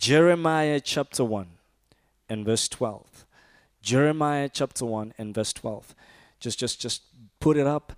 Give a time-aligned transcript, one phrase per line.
[0.00, 1.46] Jeremiah chapter 1
[2.30, 3.26] and verse 12.
[3.82, 5.94] Jeremiah chapter 1 and verse 12.
[6.40, 7.02] Just just just
[7.38, 7.92] put it up.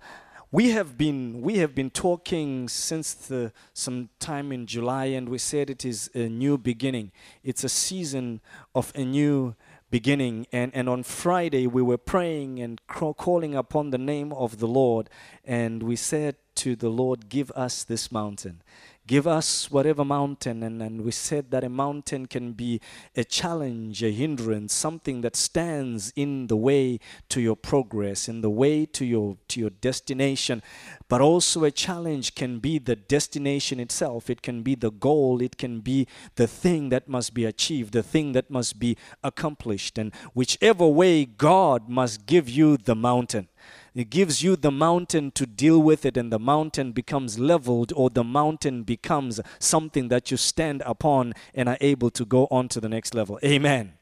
[0.51, 5.37] We have been we have been talking since the, some time in July and we
[5.37, 7.13] said it is a new beginning.
[7.41, 8.41] It's a season
[8.75, 9.55] of a new
[9.89, 14.67] beginning and and on Friday we were praying and calling upon the name of the
[14.67, 15.09] Lord
[15.45, 18.61] and we said to the Lord give us this mountain
[19.07, 22.79] give us whatever mountain and, and we said that a mountain can be
[23.15, 26.99] a challenge a hindrance something that stands in the way
[27.29, 30.61] to your progress in the way to your to your destination.
[31.07, 34.29] But also a challenge can be the destination itself.
[34.29, 35.41] It can be the goal.
[35.41, 39.97] It can be the thing that must be achieved the thing that must be accomplished.
[39.97, 43.47] And whichever way god must give you the mountain
[43.95, 48.09] it gives you the mountain to deal with it, and the mountain becomes leveled, or
[48.09, 52.79] the mountain becomes something that you stand upon and are able to go on to
[52.79, 53.39] the next level.
[53.43, 53.93] Amen.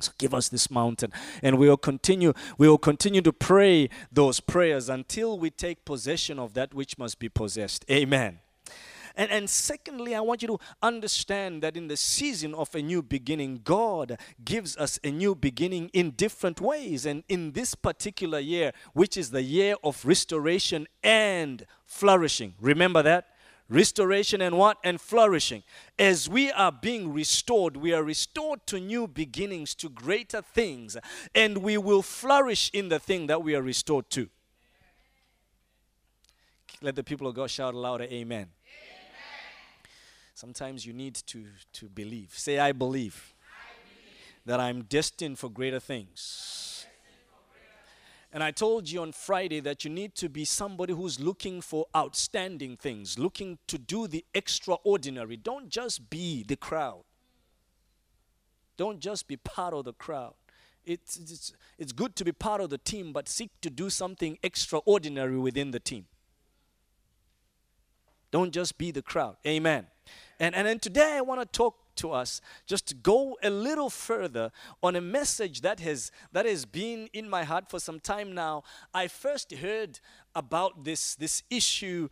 [0.00, 2.34] So give us this mountain, and we will continue.
[2.58, 7.18] We will continue to pray those prayers until we take possession of that which must
[7.18, 7.84] be possessed.
[7.90, 8.40] Amen.
[9.16, 13.02] And, and secondly, I want you to understand that in the season of a new
[13.02, 17.06] beginning, God gives us a new beginning in different ways.
[17.06, 23.28] And in this particular year, which is the year of restoration and flourishing, remember that?
[23.68, 24.78] restoration and what?
[24.84, 25.64] And flourishing.
[25.98, 30.96] As we are being restored we are restored to new beginnings to greater things.
[31.34, 34.28] And we will flourish in the thing that we are restored to.
[36.80, 38.50] Let the people of god shout louder amen
[40.36, 42.34] Sometimes you need to, to believe.
[42.34, 44.42] Say, I believe, I believe.
[44.44, 46.84] that I'm destined for greater things.
[48.34, 51.86] And I told you on Friday that you need to be somebody who's looking for
[51.96, 55.38] outstanding things, looking to do the extraordinary.
[55.38, 57.04] Don't just be the crowd.
[58.76, 60.34] Don't just be part of the crowd.
[60.84, 64.36] It's, it's, it's good to be part of the team, but seek to do something
[64.42, 66.04] extraordinary within the team.
[68.36, 69.38] Don't just be the crowd.
[69.46, 69.86] Amen.
[70.38, 73.88] And, and then today I want to talk to us just to go a little
[73.88, 74.52] further
[74.82, 78.62] on a message that has that has been in my heart for some time now.
[78.92, 80.00] I first heard
[80.34, 82.10] about this this issue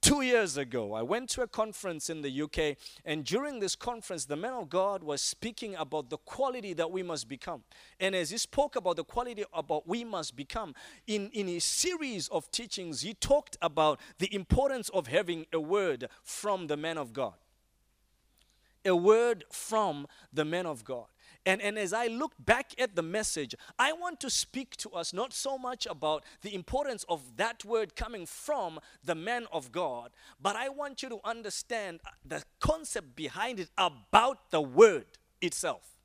[0.00, 4.24] Two years ago, I went to a conference in the UK, and during this conference,
[4.24, 7.64] the man of God was speaking about the quality that we must become.
[7.98, 10.74] And as he spoke about the quality about we must become,
[11.06, 16.08] in, in a series of teachings, he talked about the importance of having a word
[16.22, 17.34] from the man of God.
[18.86, 21.08] A word from the man of God.
[21.46, 25.14] And, and as I look back at the message, I want to speak to us
[25.14, 30.10] not so much about the importance of that word coming from the man of God,
[30.40, 35.06] but I want you to understand the concept behind it about the word
[35.40, 35.96] itself.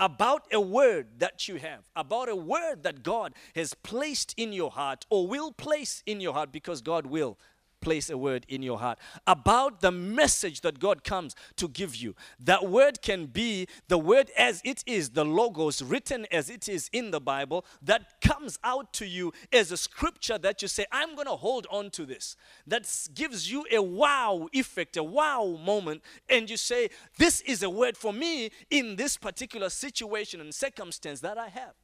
[0.00, 4.70] About a word that you have, about a word that God has placed in your
[4.70, 7.36] heart or will place in your heart because God will
[7.80, 12.14] place a word in your heart about the message that God comes to give you.
[12.40, 16.88] That word can be the word as it is, the logos written as it is
[16.92, 21.14] in the Bible, that comes out to you as a scripture that you say, I'm
[21.14, 22.36] going to hold on to this.
[22.66, 27.70] That gives you a wow effect, a wow moment, and you say, This is a
[27.70, 31.74] word for me in this particular situation and circumstance that I have.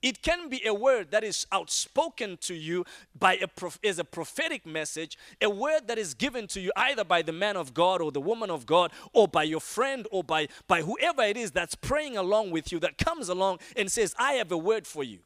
[0.00, 2.84] It can be a word that is outspoken to you
[3.18, 3.48] by a
[3.84, 7.56] as a prophetic message, a word that is given to you either by the man
[7.56, 11.22] of God or the woman of God or by your friend or by, by whoever
[11.22, 14.58] it is that's praying along with you that comes along and says, I have a
[14.58, 15.18] word for you.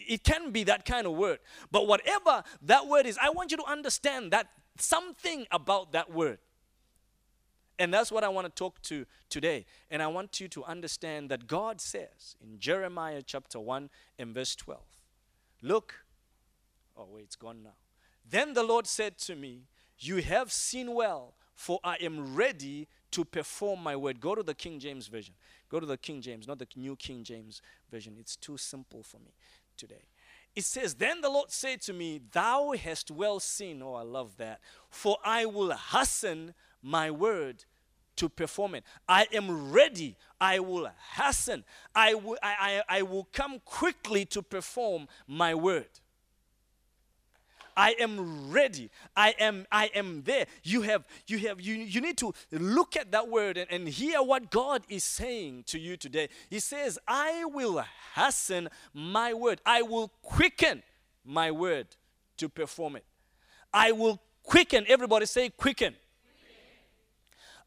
[0.00, 1.38] It can be that kind of word.
[1.70, 6.38] But whatever that word is, I want you to understand that something about that word.
[7.78, 9.64] And that's what I want to talk to today.
[9.90, 14.56] And I want you to understand that God says in Jeremiah chapter 1 and verse
[14.56, 14.80] 12,
[15.62, 15.94] Look,
[16.96, 17.74] oh, wait, it's gone now.
[18.28, 19.62] Then the Lord said to me,
[19.98, 24.20] You have seen well, for I am ready to perform my word.
[24.20, 25.34] Go to the King James Version.
[25.68, 28.16] Go to the King James, not the New King James Version.
[28.18, 29.32] It's too simple for me
[29.76, 30.02] today.
[30.54, 33.82] It says, Then the Lord said to me, Thou hast well seen.
[33.82, 34.60] Oh, I love that.
[34.90, 37.64] For I will hasten my word
[38.18, 38.84] to perform it.
[39.08, 40.16] I am ready.
[40.40, 41.64] I will hasten.
[41.94, 45.88] I will, I, I, I will come quickly to perform my word.
[47.76, 48.90] I am ready.
[49.16, 50.46] I am I am there.
[50.64, 54.20] You have you have you you need to look at that word and, and hear
[54.20, 56.28] what God is saying to you today.
[56.50, 57.84] He says, I will
[58.16, 59.60] hasten my word.
[59.64, 60.82] I will quicken
[61.24, 61.86] my word
[62.38, 63.04] to perform it.
[63.72, 64.84] I will quicken.
[64.88, 65.94] Everybody say quicken.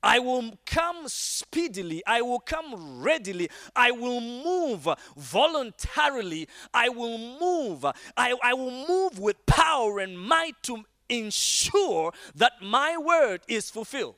[0.03, 2.01] I will come speedily.
[2.07, 3.50] I will come readily.
[3.75, 6.48] I will move voluntarily.
[6.74, 7.86] I will move.
[8.18, 14.15] I, I will move with power and might to ensure that my word is fulfilled.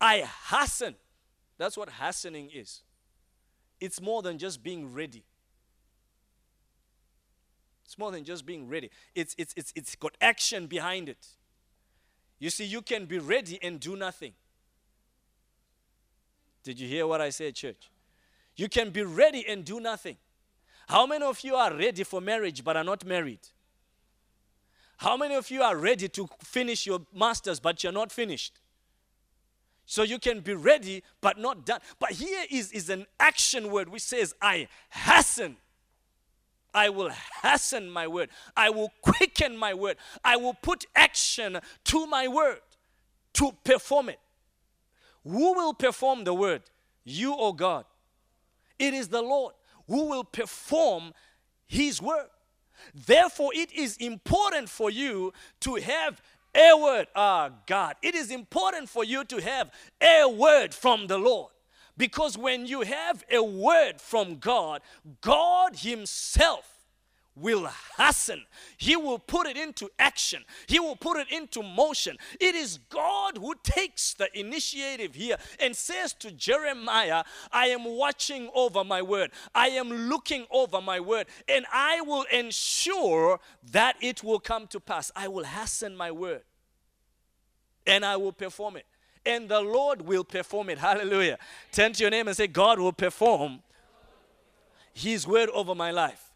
[0.00, 0.94] I hasten.
[1.58, 2.82] That's what hastening is.
[3.80, 5.24] It's more than just being ready.
[7.84, 8.90] It's more than just being ready.
[9.14, 11.26] It's, it's, it's, it's got action behind it.
[12.38, 14.32] You see, you can be ready and do nothing.
[16.64, 17.90] Did you hear what I said, church?
[18.56, 20.16] You can be ready and do nothing.
[20.88, 23.40] How many of you are ready for marriage but are not married?
[24.96, 28.58] How many of you are ready to finish your masters but you're not finished?
[29.86, 31.80] So you can be ready but not done.
[31.98, 35.56] But here is, is an action word which says, I hasten.
[36.72, 37.10] I will
[37.42, 38.30] hasten my word.
[38.56, 39.96] I will quicken my word.
[40.24, 42.60] I will put action to my word
[43.34, 44.18] to perform it.
[45.24, 46.62] Who will perform the word?
[47.04, 47.84] You or God?
[48.78, 49.54] It is the Lord
[49.88, 51.12] who will perform
[51.66, 52.26] his word.
[52.94, 56.20] Therefore, it is important for you to have
[56.54, 57.06] a word.
[57.14, 57.96] Ah, God.
[58.02, 61.50] It is important for you to have a word from the Lord.
[61.96, 64.82] Because when you have a word from God,
[65.20, 66.73] God Himself
[67.36, 68.44] will hasten.
[68.76, 70.44] He will put it into action.
[70.66, 72.16] He will put it into motion.
[72.40, 78.50] It is God who takes the initiative here and says to Jeremiah, I am watching
[78.54, 79.30] over my word.
[79.54, 83.40] I am looking over my word and I will ensure
[83.72, 85.10] that it will come to pass.
[85.16, 86.42] I will hasten my word
[87.86, 88.86] and I will perform it.
[89.26, 90.78] And the Lord will perform it.
[90.78, 91.38] Hallelujah.
[91.72, 93.62] Turn to your name and say, God will perform
[94.92, 96.30] His word over my life.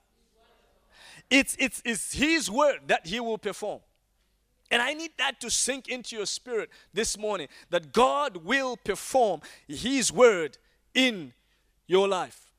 [1.30, 3.80] It's, it's, it's His word that He will perform.
[4.70, 9.40] And I need that to sink into your spirit this morning that God will perform
[9.66, 10.58] His word
[10.94, 11.32] in
[11.86, 12.52] your life.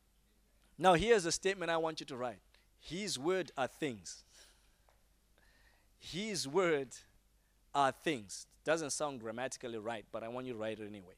[0.77, 2.39] Now, here's a statement I want you to write
[2.79, 4.23] His word are things.
[5.99, 6.89] His word
[7.75, 8.47] are things.
[8.63, 11.15] Doesn't sound grammatically right, but I want you to write it anyway.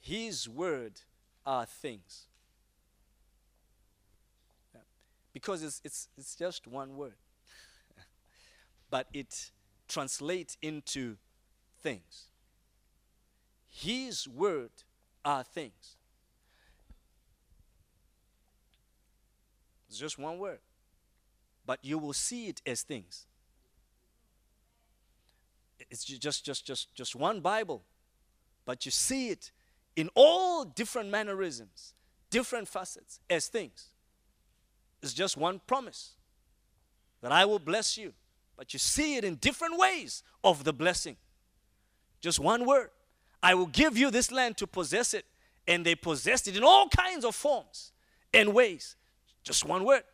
[0.00, 1.00] His word
[1.44, 2.26] are things
[5.36, 7.12] because it's, it's, it's just one word.
[8.90, 9.50] but it
[9.86, 11.18] translates into
[11.82, 12.28] things.
[13.68, 14.70] His word
[15.26, 15.98] are things.
[19.90, 20.60] It's just one word.
[21.66, 23.26] But you will see it as things.
[25.90, 27.82] It's just just just just one Bible.
[28.64, 29.52] But you see it
[29.96, 31.92] in all different mannerisms,
[32.30, 33.90] different facets as things
[35.02, 36.12] is just one promise
[37.22, 38.12] that I will bless you.
[38.56, 41.16] But you see it in different ways of the blessing.
[42.20, 42.90] Just one word.
[43.42, 45.26] I will give you this land to possess it.
[45.68, 47.92] And they possessed it in all kinds of forms
[48.32, 48.96] and ways.
[49.42, 50.04] Just one word.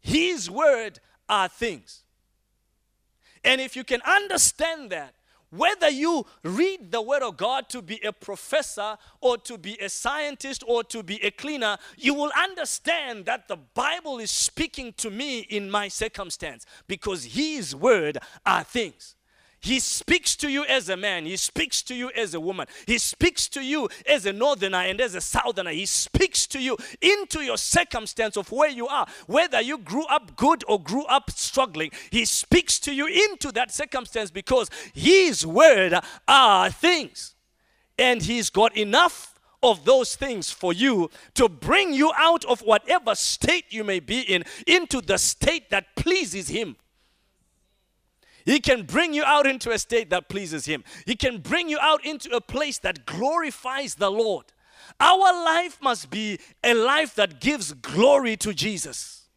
[0.00, 0.98] His word
[1.28, 2.02] are things.
[3.44, 5.14] And if you can understand that,
[5.52, 9.88] whether you read the Word of God to be a professor or to be a
[9.90, 15.10] scientist or to be a cleaner, you will understand that the Bible is speaking to
[15.10, 18.16] me in my circumstance because His Word
[18.46, 19.14] are things.
[19.62, 21.24] He speaks to you as a man.
[21.24, 22.66] He speaks to you as a woman.
[22.84, 25.70] He speaks to you as a northerner and as a southerner.
[25.70, 29.06] He speaks to you into your circumstance of where you are.
[29.28, 33.70] Whether you grew up good or grew up struggling, He speaks to you into that
[33.70, 35.94] circumstance because His word
[36.26, 37.36] are things.
[37.96, 43.14] And He's got enough of those things for you to bring you out of whatever
[43.14, 46.74] state you may be in into the state that pleases Him.
[48.44, 50.84] He can bring you out into a state that pleases Him.
[51.06, 54.46] He can bring you out into a place that glorifies the Lord.
[55.00, 59.28] Our life must be a life that gives glory to Jesus.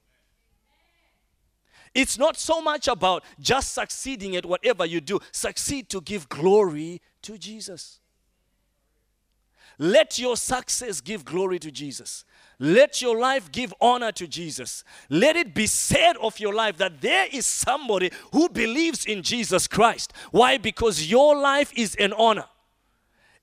[1.93, 7.01] It's not so much about just succeeding at whatever you do, succeed to give glory
[7.21, 7.99] to Jesus.
[9.77, 12.25] Let your success give glory to Jesus.
[12.59, 14.83] Let your life give honor to Jesus.
[15.09, 19.67] Let it be said of your life that there is somebody who believes in Jesus
[19.67, 20.13] Christ.
[20.31, 20.57] Why?
[20.57, 22.45] Because your life is an honor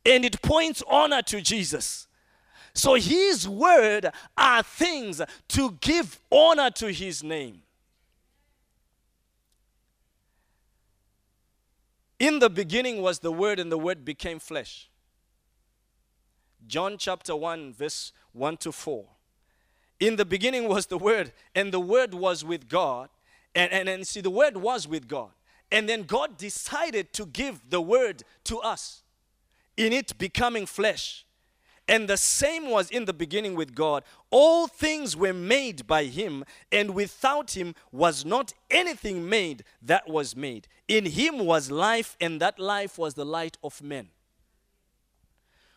[0.05, 2.07] and it points honor to Jesus.
[2.75, 7.63] So his word are things to give honor to his name.
[12.19, 14.89] In the beginning was the word and the word became flesh.
[16.67, 19.05] John chapter 1 verse 1 to 4.
[20.01, 23.09] In the beginning was the Word, and the Word was with God.
[23.55, 25.31] And, and, and see, the Word was with God.
[25.73, 29.03] And then God decided to give the word to us
[29.79, 31.25] in it becoming flesh.
[31.89, 34.05] And the same was in the beginning with God.
[34.31, 40.37] All things were made by him, and without him was not anything made that was
[40.37, 40.69] made.
[40.87, 44.11] In him was life, and that life was the light of men.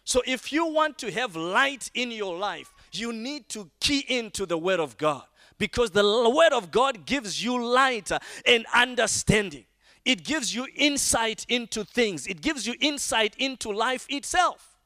[0.06, 4.46] So if you want to have light in your life, you need to key into
[4.46, 5.24] the Word of God
[5.58, 8.12] because the Word of God gives you light
[8.46, 9.66] and understanding.
[10.06, 14.78] It gives you insight into things, it gives you insight into life itself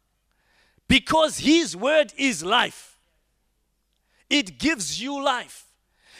[0.87, 2.97] because His Word is life.
[4.29, 5.65] It gives you life.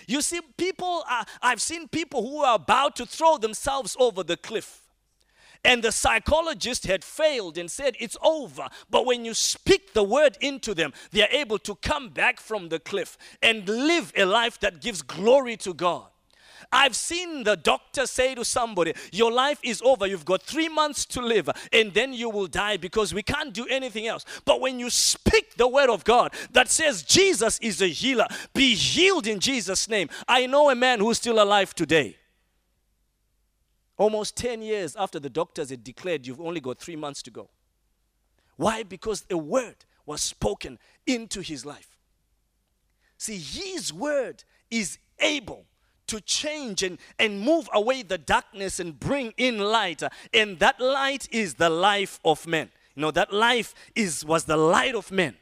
[0.07, 4.35] You see, people, are, I've seen people who are about to throw themselves over the
[4.35, 4.88] cliff.
[5.63, 8.67] And the psychologist had failed and said, It's over.
[8.89, 12.69] But when you speak the word into them, they are able to come back from
[12.69, 16.05] the cliff and live a life that gives glory to God.
[16.71, 20.05] I've seen the doctor say to somebody, Your life is over.
[20.05, 23.65] You've got three months to live, and then you will die because we can't do
[23.69, 24.23] anything else.
[24.45, 28.75] But when you speak the word of God that says Jesus is a healer, be
[28.75, 30.09] healed in Jesus' name.
[30.27, 32.17] I know a man who's still alive today.
[33.99, 37.49] Almost 10 years after the doctors had declared you've only got three months to go.
[38.55, 38.83] Why?
[38.83, 39.75] Because a word
[40.05, 41.97] was spoken into his life.
[43.17, 45.65] See, his word is able
[46.07, 50.01] to change and, and move away the darkness and bring in light.
[50.33, 52.69] And that light is the life of men.
[52.95, 55.35] You know, that life is was the light of men.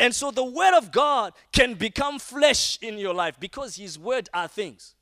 [0.00, 4.30] And so the word of God can become flesh in your life because his word
[4.32, 4.94] are things.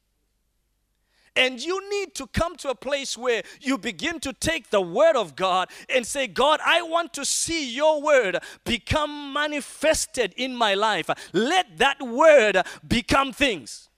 [1.37, 5.17] And you need to come to a place where you begin to take the word
[5.17, 10.75] of God and say, God, I want to see your word become manifested in my
[10.75, 11.11] life.
[11.35, 13.91] Let that word become things.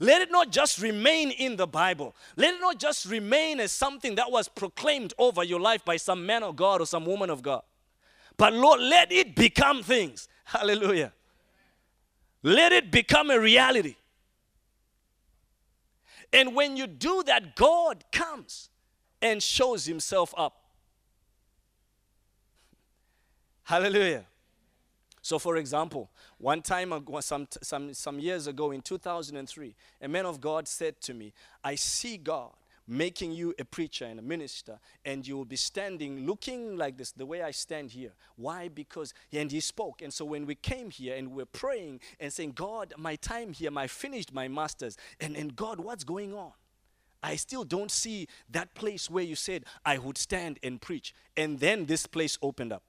[0.00, 2.14] Let it not just remain in the Bible.
[2.36, 6.24] Let it not just remain as something that was proclaimed over your life by some
[6.24, 7.62] man of God or some woman of God.
[8.36, 10.28] But Lord, let it become things.
[10.44, 11.12] Hallelujah.
[12.42, 13.96] Let it become a reality.
[16.32, 18.70] And when you do that, God comes
[19.22, 20.64] and shows himself up.
[23.64, 24.24] Hallelujah.
[25.22, 30.40] So, for example, one time some, some, some years ago in 2003, a man of
[30.40, 31.32] God said to me,
[31.62, 32.52] I see God
[32.88, 37.12] making you a preacher and a minister, and you will be standing looking like this,
[37.12, 38.12] the way I stand here.
[38.36, 38.68] Why?
[38.68, 40.00] Because, and he spoke.
[40.00, 43.52] And so when we came here and we are praying and saying, God, my time
[43.52, 46.52] here, I finished my master's, and, and God, what's going on?
[47.22, 51.14] I still don't see that place where you said I would stand and preach.
[51.36, 52.82] And then this place opened up.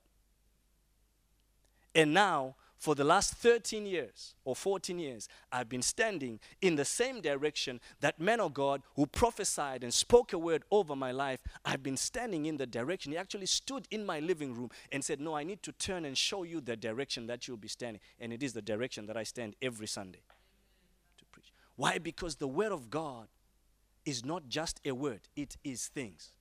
[1.95, 6.85] And now for the last 13 years or 14 years, I've been standing in the
[6.85, 11.41] same direction that man of God who prophesied and spoke a word over my life,
[11.65, 13.11] I've been standing in the direction.
[13.11, 16.17] He actually stood in my living room and said, No, I need to turn and
[16.17, 17.99] show you the direction that you'll be standing.
[18.17, 20.21] And it is the direction that I stand every Sunday
[21.17, 21.51] to preach.
[21.75, 21.97] Why?
[21.97, 23.27] Because the word of God
[24.05, 26.31] is not just a word, it is things.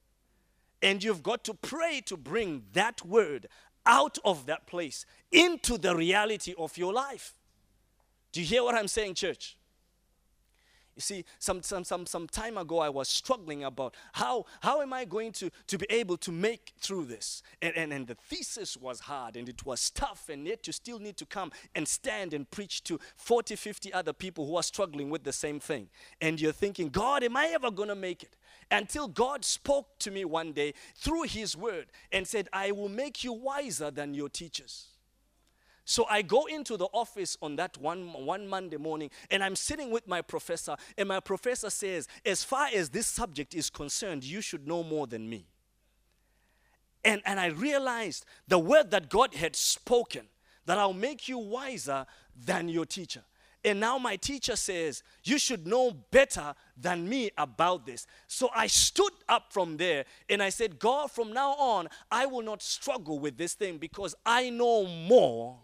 [0.80, 3.48] And you've got to pray to bring that word
[3.88, 7.34] out of that place into the reality of your life.
[8.30, 9.56] Do you hear what I'm saying, church?
[10.98, 14.92] You see, some, some, some, some time ago, I was struggling about how, how am
[14.92, 17.40] I going to, to be able to make through this?
[17.62, 20.98] And, and, and the thesis was hard and it was tough, and yet you still
[20.98, 25.08] need to come and stand and preach to 40, 50 other people who are struggling
[25.08, 25.88] with the same thing.
[26.20, 28.34] And you're thinking, God, am I ever going to make it?
[28.70, 33.24] Until God spoke to me one day through His word and said, I will make
[33.24, 34.88] you wiser than your teachers.
[35.84, 39.90] So I go into the office on that one, one Monday morning and I'm sitting
[39.90, 44.42] with my professor, and my professor says, As far as this subject is concerned, you
[44.42, 45.46] should know more than me.
[47.04, 50.26] And, and I realized the word that God had spoken,
[50.66, 52.04] that I'll make you wiser
[52.36, 53.22] than your teacher.
[53.64, 58.06] And now my teacher says, You should know better than me about this.
[58.26, 62.42] So I stood up from there and I said, God, from now on, I will
[62.42, 65.58] not struggle with this thing because I know more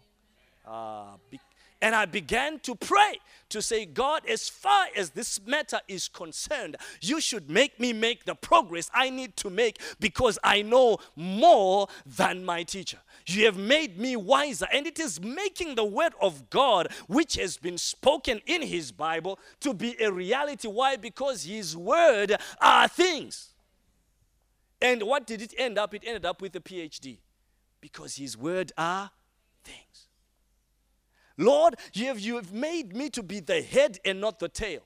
[0.65, 1.15] uh,
[1.85, 6.77] and I began to pray to say, God, as far as this matter is concerned,
[6.99, 11.87] you should make me make the progress I need to make because I know more
[12.03, 12.97] than my teacher.
[13.27, 17.55] You have made me wiser, and it is making the word of God, which has
[17.55, 20.67] been spoken in His Bible, to be a reality.
[20.67, 20.95] Why?
[20.95, 23.49] Because His word are things.
[24.81, 25.93] And what did it end up?
[25.93, 27.19] It ended up with a PhD
[27.79, 29.11] because His word are
[29.63, 30.04] things.
[31.37, 34.81] Lord, you have, you have made me to be the head and not the tail.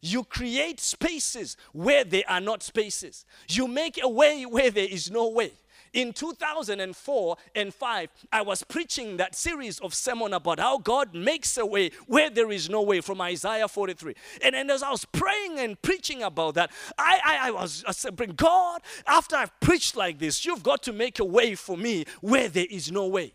[0.00, 3.24] You create spaces where there are not spaces.
[3.48, 5.52] You make a way where there is no way.
[5.94, 11.56] In 2004 and 5, I was preaching that series of sermon about how God makes
[11.56, 14.14] a way where there is no way from Isaiah 43.
[14.42, 18.36] And, and as I was praying and preaching about that, I, I, I was said,
[18.36, 22.48] God, after I've preached like this, you've got to make a way for me where
[22.48, 23.32] there is no way.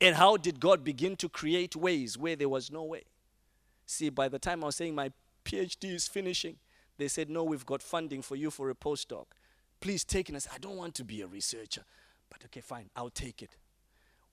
[0.00, 3.04] And how did God begin to create ways where there was no way?
[3.86, 5.10] See, by the time I was saying my
[5.46, 6.56] PhD is finishing.
[6.98, 9.26] They said, No, we've got funding for you for a postdoc.
[9.80, 10.34] Please take it.
[10.34, 11.84] I said, I don't want to be a researcher.
[12.28, 13.56] But okay, fine, I'll take it.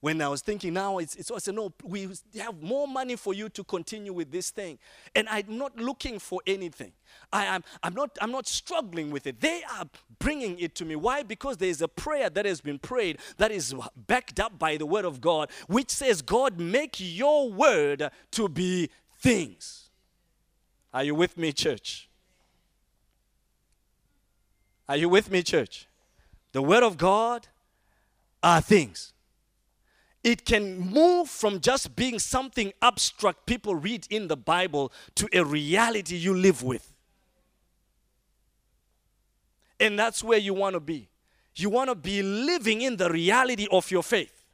[0.04, 3.48] When I was thinking now, it's, it's also no, we have more money for you
[3.48, 4.78] to continue with this thing.
[5.16, 6.92] And I'm not looking for anything.
[7.32, 9.40] I am, I'm, not, I'm not struggling with it.
[9.40, 9.86] They are
[10.20, 10.98] bringing it to me.
[10.98, 11.24] Why?
[11.24, 14.86] Because there is a prayer that has been prayed that is backed up by the
[14.86, 18.90] word of God, which says, God, make your word to be
[19.22, 19.90] things.
[20.94, 22.10] Are you with me, church?
[24.90, 25.88] Are you with me, church?
[26.52, 27.48] The Word of God
[28.44, 29.13] are things.
[30.24, 35.44] It can move from just being something abstract people read in the Bible to a
[35.44, 36.94] reality you live with.
[39.80, 41.10] And that's where you want to be.
[41.56, 44.46] You want to be living in the reality of your faith,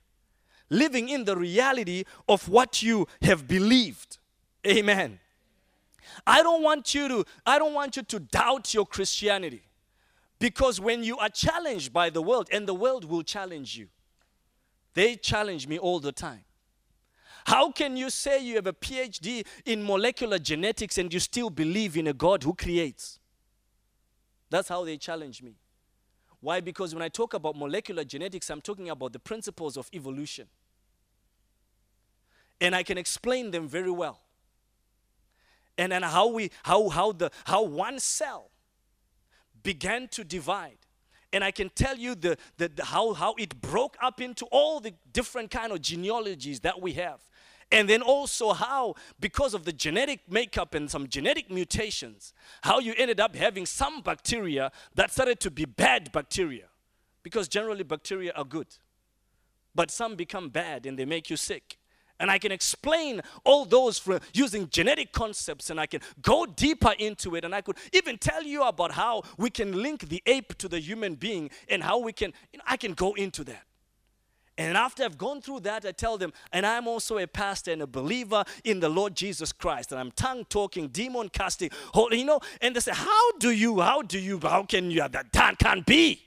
[0.70, 4.18] living in the reality of what you have believed.
[4.66, 5.20] Amen.
[6.26, 9.62] I don't want you to I don't want you to doubt your Christianity.
[10.40, 13.88] Because when you are challenged by the world and the world will challenge you.
[15.00, 16.44] They challenge me all the time.
[17.46, 21.96] How can you say you have a PhD in molecular genetics and you still believe
[21.96, 23.18] in a God who creates?
[24.50, 25.56] That's how they challenge me.
[26.42, 26.60] Why?
[26.60, 30.48] Because when I talk about molecular genetics, I'm talking about the principles of evolution.
[32.60, 34.20] And I can explain them very well
[35.78, 38.52] and then how we how how the how one cell
[39.64, 40.79] began to divide
[41.34, 44.80] and i can tell you the, the, the, how how it broke up into all
[44.80, 47.22] the different kind of genealogies that we have.
[47.72, 52.96] And then also how because of the genetic makeup and some genetic mutations how you
[52.98, 56.66] ended up having some bacteria that started to be bad bacteria.
[57.22, 58.68] Because generally bacteria are good
[59.76, 61.78] but some become bad and they make you sick
[62.20, 66.94] and I can explain all those for using genetic concepts and I can go deeper
[67.00, 67.46] into it.
[67.46, 70.80] And I could even tell you about how we can link the ape to the
[70.80, 73.64] human being and how we can, you know, I can go into that.
[74.58, 77.82] And after I've gone through that, I tell them, and I'm also a pastor and
[77.82, 79.94] a believer in the Lord Jesus Christ.
[79.94, 82.42] And I'm tongue talking, demon casting, holy, you know.
[82.60, 85.86] And they say, How do you, how do you, how can you, that, that can't
[85.86, 86.22] be?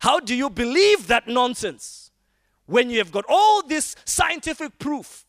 [0.00, 2.07] How do you believe that nonsense?
[2.68, 5.24] When you have got all this scientific proof.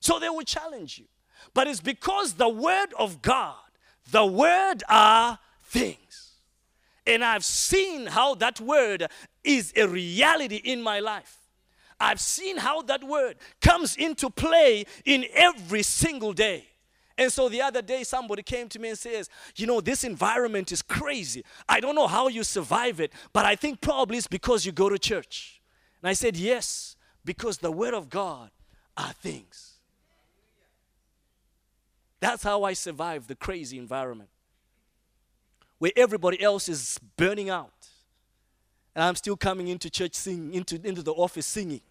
[0.00, 1.04] So they will challenge you.
[1.54, 3.54] But it's because the word of God,
[4.10, 6.32] the word are things.
[7.06, 9.08] And I've seen how that word
[9.44, 11.38] is a reality in my life.
[12.00, 16.64] I've seen how that word comes into play in every single day.
[17.22, 20.72] And so the other day, somebody came to me and says, You know, this environment
[20.72, 21.44] is crazy.
[21.68, 24.88] I don't know how you survive it, but I think probably it's because you go
[24.88, 25.60] to church.
[26.02, 28.50] And I said, Yes, because the Word of God
[28.96, 29.74] are things.
[32.18, 34.30] That's how I survive the crazy environment
[35.78, 37.86] where everybody else is burning out.
[38.96, 41.82] And I'm still coming into church singing, into, into the office singing.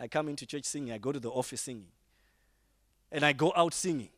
[0.00, 1.88] I come into church singing, I go to the office singing,
[3.12, 4.10] and I go out singing.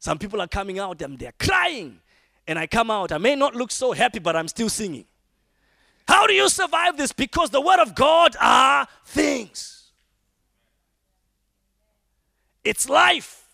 [0.00, 2.00] Some people are coming out and they're crying.
[2.48, 3.12] And I come out.
[3.12, 5.04] I may not look so happy, but I'm still singing.
[6.08, 7.12] How do you survive this?
[7.12, 9.92] Because the Word of God are things.
[12.64, 13.46] It's life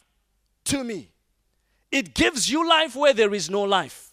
[0.64, 1.10] to me.
[1.90, 4.12] It gives you life where there is no life.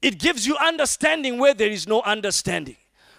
[0.00, 2.76] It gives you understanding where there is no understanding.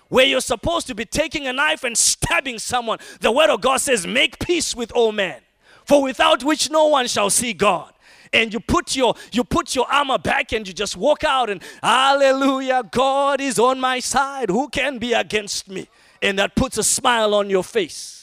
[0.07, 3.77] Where you're supposed to be taking a knife and stabbing someone, the Word of God
[3.77, 5.41] says, Make peace with all men,
[5.83, 7.94] for without which no one shall see God
[8.33, 11.61] and you put your you put your armor back and you just walk out and
[11.81, 15.87] hallelujah god is on my side who can be against me
[16.21, 18.15] and that puts a smile on your face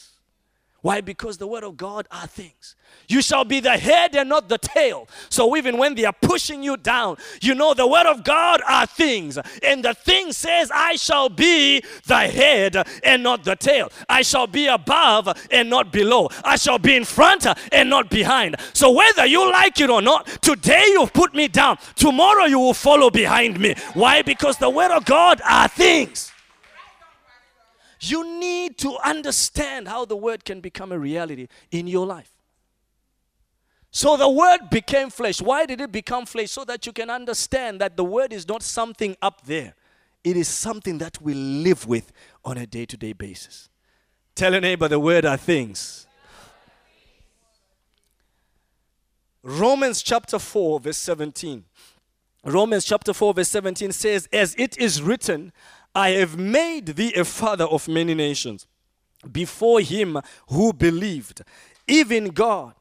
[0.83, 0.99] why?
[0.99, 2.75] Because the word of God are things.
[3.07, 5.07] You shall be the head and not the tail.
[5.29, 8.85] So even when they are pushing you down, you know the word of God are
[8.85, 9.37] things.
[9.61, 13.91] And the thing says, I shall be the head and not the tail.
[14.09, 16.29] I shall be above and not below.
[16.43, 18.55] I shall be in front and not behind.
[18.73, 21.77] So whether you like it or not, today you've put me down.
[21.95, 23.75] Tomorrow you will follow behind me.
[23.93, 24.21] Why?
[24.21, 26.31] Because the word of God are things.
[27.99, 32.32] You need to understand how the word can become a reality in your life.
[33.95, 35.39] So the word became flesh.
[35.39, 36.49] Why did it become flesh?
[36.49, 39.75] So that you can understand that the word is not something up there,
[40.23, 42.11] it is something that we live with
[42.43, 43.69] on a day to day basis.
[44.33, 46.07] Tell a neighbor the word are things.
[49.43, 51.63] Romans chapter 4, verse 17.
[52.45, 55.51] Romans chapter 4, verse 17 says, As it is written,
[55.93, 58.65] I have made thee a father of many nations
[59.31, 61.43] before him who believed,
[61.87, 62.73] even God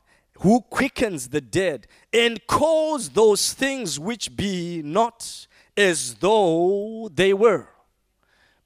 [0.42, 7.68] who quickens the dead and calls those things which be not as though they were.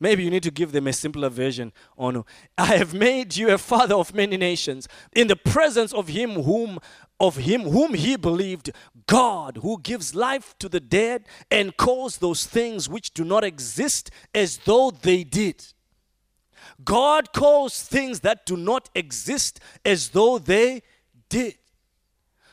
[0.00, 2.24] Maybe you need to give them a simpler version on
[2.56, 6.78] I have made you a father of many nations in the presence of him whom
[7.20, 8.72] of him whom he believed
[9.06, 14.10] God who gives life to the dead and calls those things which do not exist
[14.34, 15.64] as though they did.
[16.82, 20.82] God calls things that do not exist as though they
[21.28, 21.56] did.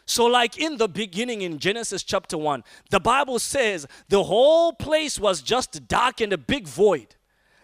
[0.05, 5.17] So, like in the beginning in Genesis chapter 1, the Bible says the whole place
[5.19, 7.15] was just dark and a big void.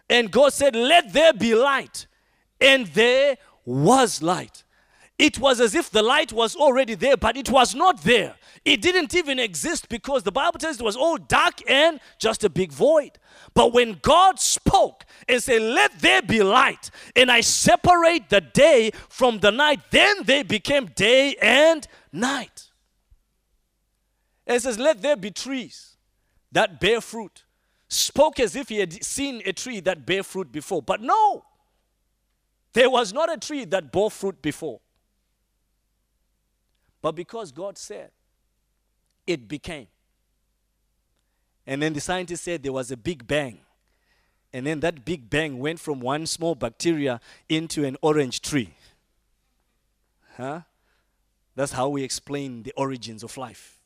[0.10, 2.08] And God said, Let there be light.
[2.62, 4.64] And there was light.
[5.18, 8.36] It was as if the light was already there, but it was not there.
[8.64, 12.50] It didn't even exist because the Bible tells it was all dark and just a
[12.50, 13.20] big void.
[13.54, 18.92] But when God spoke and said, Let there be light, and I separate the day
[19.10, 22.70] from the night, then they became day and night.
[24.48, 25.98] And it says, Let there be trees
[26.52, 27.44] that bear fruit.
[27.88, 30.82] Spoke as if he had seen a tree that bear fruit before.
[30.82, 31.46] But no,
[32.74, 34.80] there was not a tree that bore fruit before.
[37.02, 38.12] But because God said,
[39.26, 39.88] it became.
[41.66, 43.60] And then the scientists said there was a big bang.
[44.52, 48.74] And then that big bang went from one small bacteria into an orange tree.
[50.36, 50.62] Huh?
[51.56, 53.80] That's how we explain the origins of life.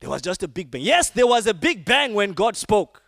[0.00, 0.82] There was just a big bang.
[0.82, 3.02] Yes, there was a big bang when God spoke.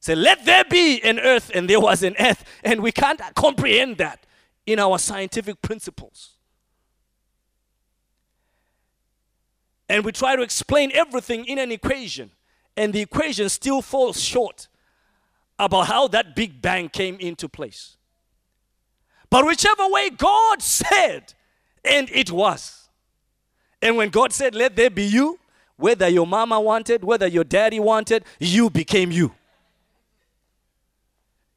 [0.00, 2.44] Say, let there be an earth, and there was an earth.
[2.62, 4.26] And we can't comprehend that
[4.66, 6.32] in our scientific principles.
[9.88, 12.30] And we try to explain everything in an equation,
[12.76, 14.68] and the equation still falls short
[15.58, 17.96] about how that big bang came into place.
[19.30, 21.34] But whichever way God said,
[21.84, 22.83] and it was.
[23.84, 25.38] And when God said, Let there be you,
[25.76, 29.32] whether your mama wanted, whether your daddy wanted, you became you.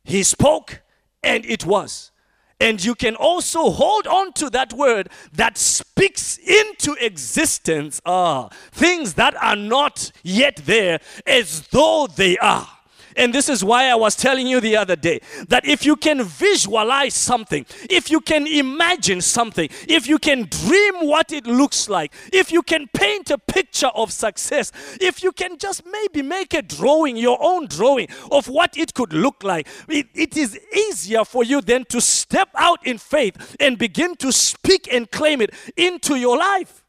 [0.03, 0.81] He spoke,
[1.23, 2.11] and it was.
[2.59, 9.13] And you can also hold on to that word that speaks into existence ah, things
[9.13, 12.67] that are not yet there as though they are.
[13.17, 16.23] And this is why I was telling you the other day that if you can
[16.23, 22.13] visualize something, if you can imagine something, if you can dream what it looks like,
[22.31, 26.61] if you can paint a picture of success, if you can just maybe make a
[26.61, 31.43] drawing, your own drawing of what it could look like, it, it is easier for
[31.43, 36.17] you then to step out in faith and begin to speak and claim it into
[36.17, 36.83] your life.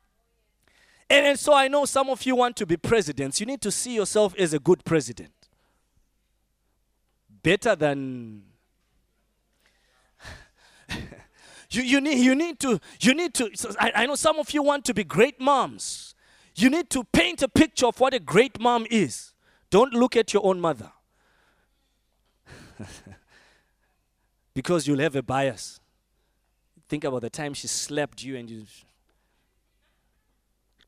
[1.08, 3.40] And, and so I know some of you want to be presidents.
[3.40, 5.32] You need to see yourself as a good president
[7.42, 8.42] better than
[11.70, 14.62] you, you need you need to you need to I, I know some of you
[14.62, 16.14] want to be great moms.
[16.54, 19.32] You need to paint a picture of what a great mom is.
[19.70, 20.90] Don't look at your own mother.
[24.54, 25.78] Because you'll have a bias.
[26.88, 28.64] Think about the time she slapped you and you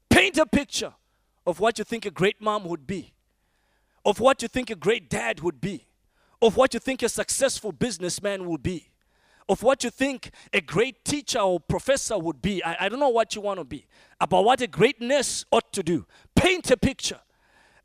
[0.09, 0.93] paint a picture
[1.47, 3.13] of what you think a great mom would be
[4.05, 5.87] of what you think a great dad would be
[6.43, 8.89] of what you think a successful businessman will be,
[9.49, 12.63] of what you think a great teacher or professor would be.
[12.65, 13.87] I, I don't know what you want to be,
[14.21, 16.07] about what a greatness ought to do.
[16.35, 17.21] Paint a picture.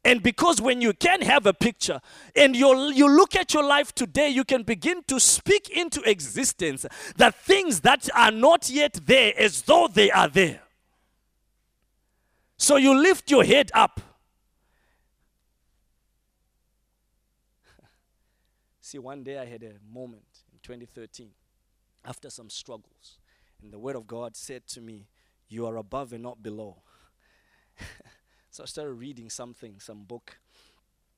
[0.06, 2.00] And because when you can have a picture
[2.36, 6.86] and you you look at your life today, you can begin to speak into existence
[7.18, 10.62] the things that are not yet there as though they are there.
[12.58, 14.00] So you lift your head up
[18.95, 21.31] See, one day I had a moment in 2013
[22.05, 23.17] after some struggles,
[23.62, 25.10] and the Word of God said to me,
[25.49, 26.77] You are above and not below.
[28.51, 30.39] so I started reading something, some book,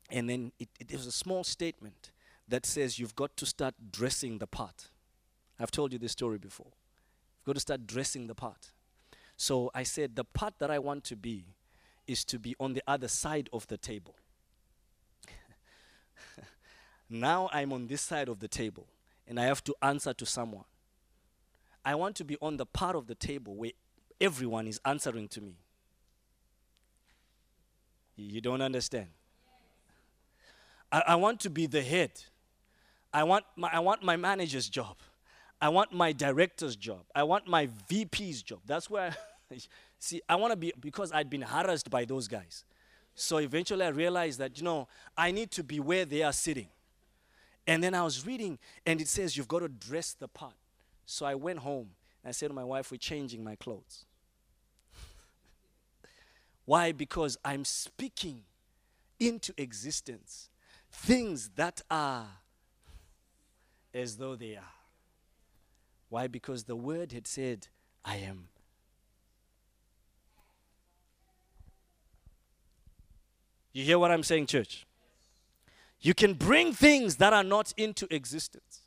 [0.09, 2.09] and then it, it was a small statement
[2.47, 4.87] that says you've got to start dressing the part.
[5.59, 6.71] I've told you this story before.
[7.37, 8.71] You've got to start dressing the part.
[9.35, 11.45] So I said, the part that I want to be
[12.07, 14.15] is to be on the other side of the table.
[17.09, 18.87] Now I'm on this side of the table
[19.27, 20.65] and I have to answer to someone.
[21.83, 23.71] I want to be on the part of the table where
[24.19, 25.55] everyone is answering to me.
[28.15, 29.07] You don't understand.
[30.91, 32.11] I, I want to be the head.
[33.13, 34.97] I want, my, I want my manager's job.
[35.61, 37.03] I want my director's job.
[37.15, 38.59] I want my VP's job.
[38.65, 39.15] That's where,
[39.51, 39.57] I,
[39.99, 42.65] see, I want to be, because I'd been harassed by those guys.
[43.15, 46.67] So eventually I realized that, you know, I need to be where they are sitting.
[47.67, 50.53] And then I was reading, and it says, you've got to dress the part.
[51.05, 51.89] So I went home,
[52.23, 54.05] and I said to my wife, we're changing my clothes.
[56.65, 56.93] Why?
[56.93, 58.43] Because I'm speaking
[59.19, 60.49] into existence
[60.91, 62.27] things that are
[63.93, 64.73] as though they are.
[66.09, 66.27] Why?
[66.27, 67.67] Because the word had said,
[68.05, 68.47] I am.
[73.73, 74.87] You hear what I'm saying, church?
[75.99, 78.81] You can bring things that are not into existence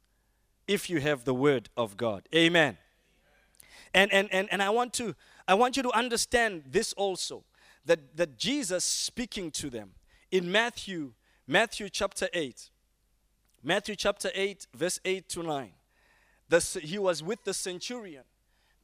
[0.66, 2.28] if you have the word of God.
[2.34, 2.78] Amen.
[3.92, 5.14] And and and, and I want to
[5.48, 7.44] I want you to understand this also
[7.86, 9.90] that, that Jesus speaking to them
[10.30, 11.12] in Matthew,
[11.46, 12.70] Matthew chapter 8,
[13.62, 15.72] Matthew chapter 8, verse 8 to 9.
[16.48, 18.24] The, he was with the centurion.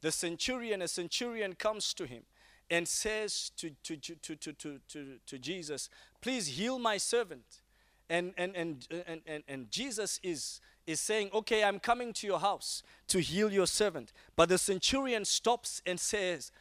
[0.01, 2.23] The centurion, a centurion comes to him
[2.69, 5.89] and says to, to, to, to, to, to, to Jesus,
[6.21, 7.61] Please heal my servant.
[8.09, 12.39] And, and, and, and, and, and Jesus is, is saying, Okay, I'm coming to your
[12.39, 14.13] house to heal your servant.
[14.35, 16.51] But the centurion stops and says,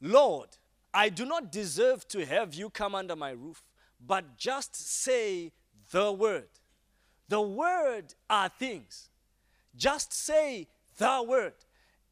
[0.00, 0.48] Lord,
[0.94, 3.62] I do not deserve to have you come under my roof,
[4.04, 5.52] but just say
[5.90, 6.48] the word.
[7.28, 9.08] The word are things.
[9.74, 11.54] Just say the word,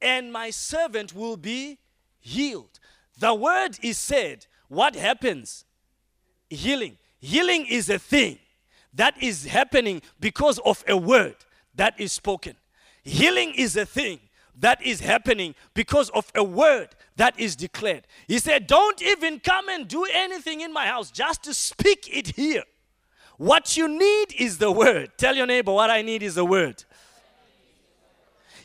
[0.00, 1.78] and my servant will be
[2.20, 2.80] healed.
[3.18, 4.46] The word is said.
[4.68, 5.64] What happens?
[6.48, 6.96] Healing.
[7.20, 8.38] Healing is a thing
[8.94, 11.37] that is happening because of a word
[11.74, 12.56] that is spoken.
[13.02, 14.20] Healing is a thing
[14.59, 18.06] that is happening because of a word that is declared.
[18.26, 22.28] He said, Don't even come and do anything in my house, just to speak it
[22.28, 22.64] here.
[23.37, 25.12] What you need is the word.
[25.16, 26.85] Tell your neighbor, What I need is the word.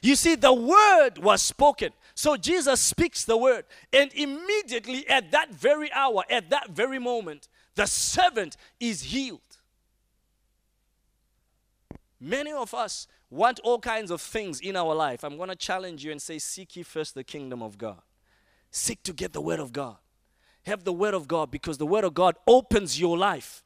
[0.02, 1.91] You see, the word was spoken.
[2.13, 7.50] So Jesus speaks the word, and immediately at that very hour, at that very moment,
[7.76, 9.42] the servant is healed.
[12.20, 15.24] Many of us want all kinds of things in our life.
[15.24, 18.02] I'm going to challenge you and say, Seek ye first the kingdom of God.
[18.72, 19.98] Seek to get the Word of God.
[20.64, 23.64] Have the Word of God because the Word of God opens your life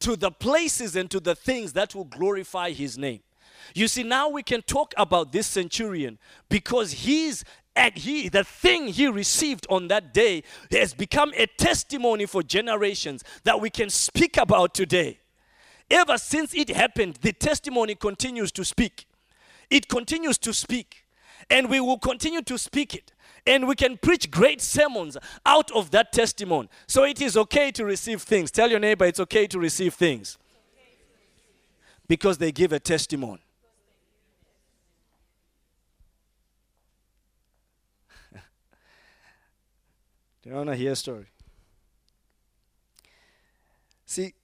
[0.00, 3.20] to the places and to the things that will glorify His name.
[3.74, 7.44] You see, now we can talk about this centurion because he's
[7.76, 13.24] and he the thing he received on that day has become a testimony for generations
[13.44, 15.18] that we can speak about today.
[15.90, 19.06] Ever since it happened, the testimony continues to speak.
[19.70, 21.04] It continues to speak,
[21.48, 23.12] and we will continue to speak it
[23.46, 26.68] and we can preach great sermons out of that testimony.
[26.86, 28.50] So it is okay to receive things.
[28.50, 30.38] Tell your neighbor it's okay to receive things
[32.06, 33.40] because they give a testimony.
[40.50, 41.26] You want to hear a story?
[44.04, 44.34] See,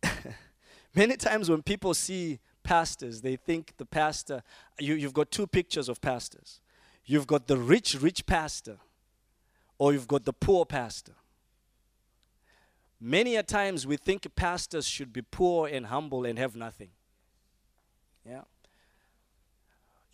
[0.94, 4.44] many times when people see pastors, they think the pastor,
[4.78, 6.60] you, you've got two pictures of pastors.
[7.04, 8.78] You've got the rich, rich pastor,
[9.78, 11.14] or you've got the poor pastor.
[13.00, 16.90] Many a times we think pastors should be poor and humble and have nothing.
[18.24, 18.42] Yeah.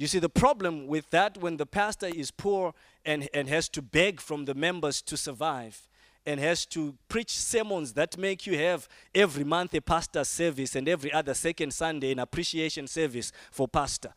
[0.02, 3.80] You see, the problem with that when the pastor is poor and, and has to
[3.80, 5.86] beg from the members to survive
[6.26, 10.88] and has to preach sermons that make you have every month a pastor service and
[10.88, 14.12] every other second Sunday an appreciation service for pastor,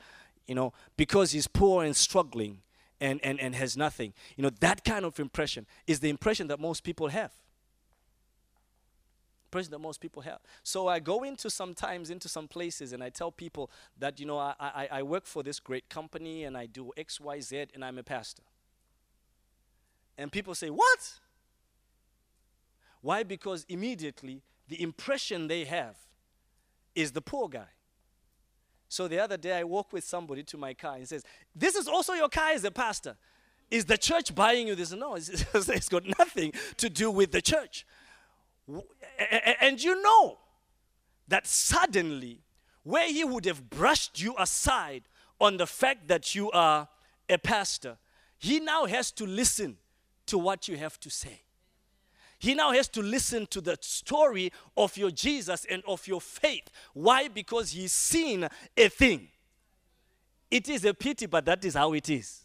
[0.47, 2.63] you know, because he's poor and struggling
[2.99, 4.11] and, and, and has nothing.
[4.37, 7.31] You know, that kind of impression is the impression that most people have.
[9.55, 10.39] Impression that most people have.
[10.63, 14.37] So I go into sometimes into some places and I tell people that, you know,
[14.37, 17.85] I, I, I work for this great company and I do X, Y, Z and
[17.85, 18.43] I'm a pastor.
[20.17, 21.19] And people say, What?
[22.99, 23.23] Why?
[23.23, 25.95] Because immediately the impression they have
[26.93, 27.69] is the poor guy.
[28.89, 31.23] So the other day I walk with somebody to my car and says,
[31.55, 33.15] This is also your car as a pastor.
[33.71, 34.91] Is the church buying you this?
[34.91, 35.29] No, it's,
[35.69, 37.85] it's got nothing to do with the church.
[39.61, 40.37] And you know
[41.27, 42.41] that suddenly,
[42.83, 45.03] where he would have brushed you aside
[45.39, 46.87] on the fact that you are
[47.29, 47.97] a pastor,
[48.37, 49.77] he now has to listen
[50.27, 51.41] to what you have to say.
[52.37, 56.69] He now has to listen to the story of your Jesus and of your faith.
[56.93, 57.27] Why?
[57.27, 58.47] Because he's seen
[58.77, 59.29] a thing.
[60.51, 62.41] It is a pity, but that is how it is.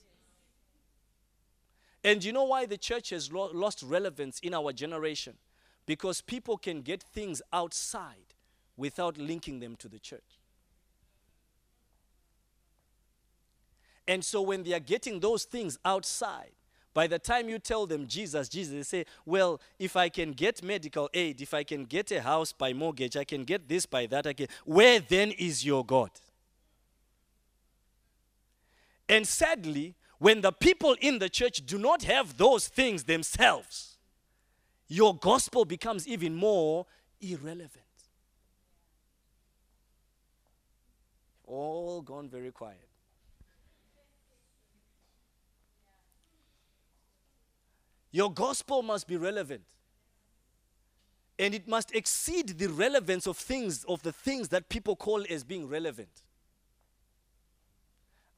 [2.03, 5.35] And you know why the church has lo- lost relevance in our generation?
[5.87, 8.35] Because people can get things outside
[8.77, 10.39] without linking them to the church.
[14.09, 16.51] And so when they are getting those things outside,
[16.93, 20.63] by the time you tell them Jesus, Jesus, they say, Well, if I can get
[20.63, 24.07] medical aid, if I can get a house by mortgage, I can get this by
[24.07, 24.49] that, I can.
[24.65, 26.11] Where then is your God?
[29.09, 33.99] And sadly, when the people in the church do not have those things themselves,
[34.91, 36.85] your gospel becomes even more
[37.21, 37.71] irrelevant.
[41.47, 42.89] All gone very quiet.
[48.11, 49.63] Your gospel must be relevant.
[51.39, 55.45] And it must exceed the relevance of things, of the things that people call as
[55.45, 56.23] being relevant.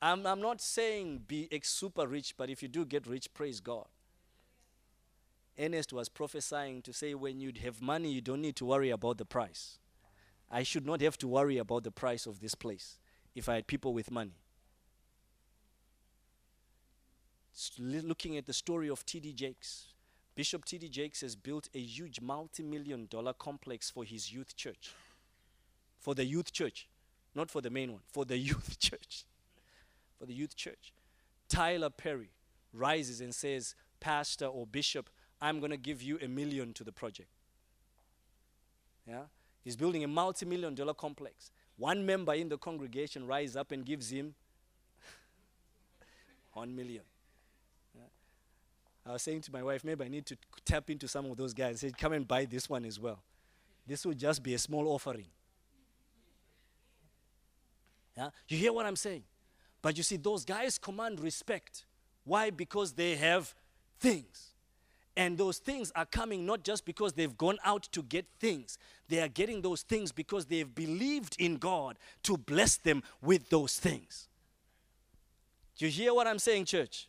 [0.03, 3.87] I'm, I'm not saying be super rich, but if you do get rich, praise God.
[5.59, 9.19] Ernest was prophesying to say, when you'd have money, you don't need to worry about
[9.19, 9.79] the price.
[10.51, 12.99] I should not have to worry about the price of this place
[13.35, 14.37] if I had people with money.
[17.79, 19.35] looking at the story of T.D.
[19.35, 19.93] Jakes,
[20.35, 20.89] Bishop T.D.
[20.89, 24.95] Jakes has built a huge multi million dollar complex for his youth church.
[26.01, 26.89] For the youth church,
[27.35, 29.25] not for the main one, for the youth church.
[30.19, 30.93] For the youth church.
[31.49, 32.31] Tyler Perry
[32.73, 35.11] rises and says, Pastor or Bishop,
[35.43, 37.29] I'm going to give you a million to the project.
[39.07, 39.25] Yeah?
[39.65, 41.51] He's building a multi million dollar complex.
[41.77, 44.35] One member in the congregation rises up and gives him
[46.53, 47.03] one million.
[49.05, 51.53] I was saying to my wife, maybe I need to tap into some of those
[51.53, 53.21] guys and say, come and buy this one as well.
[53.85, 55.27] This will just be a small offering.
[58.17, 58.31] Yeah?
[58.47, 59.25] You hear what I'm saying?
[59.81, 61.85] But you see, those guys command respect.
[62.25, 62.51] Why?
[62.51, 63.53] Because they have
[63.99, 64.52] things.
[65.17, 69.21] And those things are coming not just because they've gone out to get things, they
[69.21, 74.29] are getting those things because they've believed in God to bless them with those things.
[75.77, 77.09] Do you hear what I'm saying, church?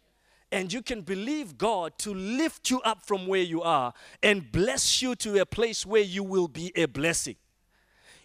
[0.53, 5.01] and you can believe God to lift you up from where you are and bless
[5.01, 7.35] you to a place where you will be a blessing.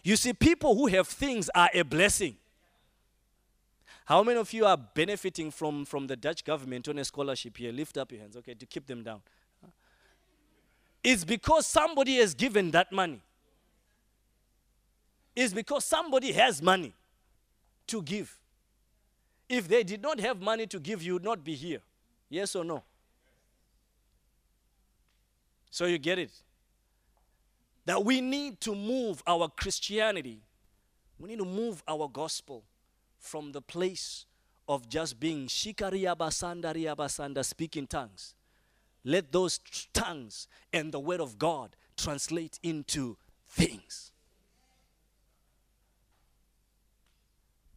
[0.03, 2.37] You see, people who have things are a blessing.
[4.05, 7.71] How many of you are benefiting from, from the Dutch government on a scholarship here?
[7.71, 9.21] Lift up your hands, okay, to keep them down.
[11.03, 13.21] It's because somebody has given that money.
[15.35, 16.93] It's because somebody has money
[17.87, 18.37] to give.
[19.47, 21.79] If they did not have money to give, you would not be here.
[22.29, 22.83] Yes or no?
[25.71, 26.31] So you get it.
[27.85, 30.41] That we need to move our Christianity,
[31.17, 32.63] we need to move our gospel
[33.17, 34.25] from the place
[34.67, 38.35] of just being shikaria basanda basanda speaking tongues.
[39.03, 39.59] Let those
[39.93, 44.11] tongues and the word of God translate into things.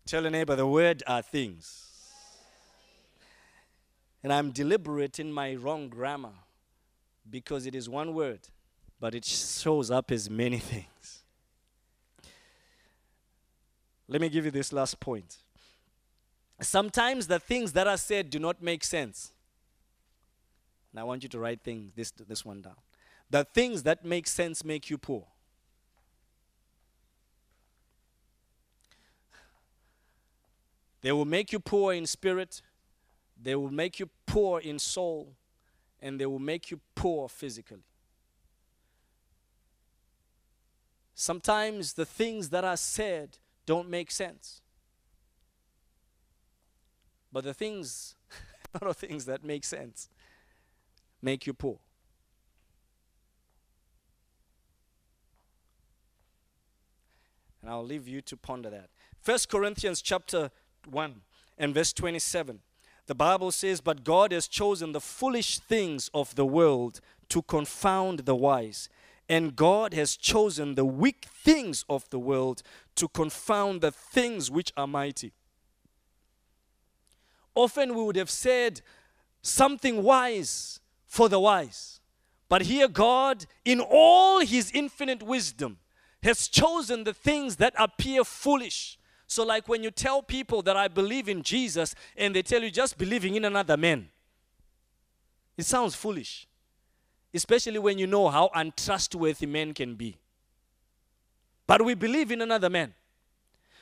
[0.06, 1.88] Tell a neighbor the word are things.
[4.22, 6.34] And I'm deliberate in my wrong grammar
[7.28, 8.40] because it is one word,
[9.00, 11.22] but it shows up as many things.
[14.08, 15.38] Let me give you this last point.
[16.60, 19.32] Sometimes the things that are said do not make sense.
[20.92, 22.76] And I want you to write things, this, this one down.
[23.30, 25.24] The things that make sense make you poor.
[31.00, 32.62] They will make you poor in spirit,
[33.40, 35.34] they will make you poor in soul
[36.00, 37.84] and they will make you poor physically.
[41.14, 44.60] Sometimes the things that are said don't make sense.
[47.32, 48.14] But the things,
[48.74, 50.08] a lot of things that make sense,
[51.22, 51.78] make you poor.
[57.62, 58.90] And I'll leave you to ponder that.
[59.20, 60.50] First Corinthians chapter
[60.90, 61.20] 1
[61.58, 62.58] and verse 27.
[63.06, 68.20] The Bible says, But God has chosen the foolish things of the world to confound
[68.20, 68.88] the wise.
[69.28, 72.62] And God has chosen the weak things of the world
[72.96, 75.32] to confound the things which are mighty.
[77.54, 78.82] Often we would have said
[79.40, 80.80] something wise
[81.12, 82.00] for the wise.
[82.48, 85.78] But here, God, in all his infinite wisdom,
[86.22, 88.98] has chosen the things that appear foolish
[89.32, 92.70] so, like when you tell people that I believe in Jesus and they tell you
[92.70, 94.10] just believing in another man,
[95.56, 96.46] it sounds foolish,
[97.32, 100.18] especially when you know how untrustworthy men can be.
[101.66, 102.92] But we believe in another man.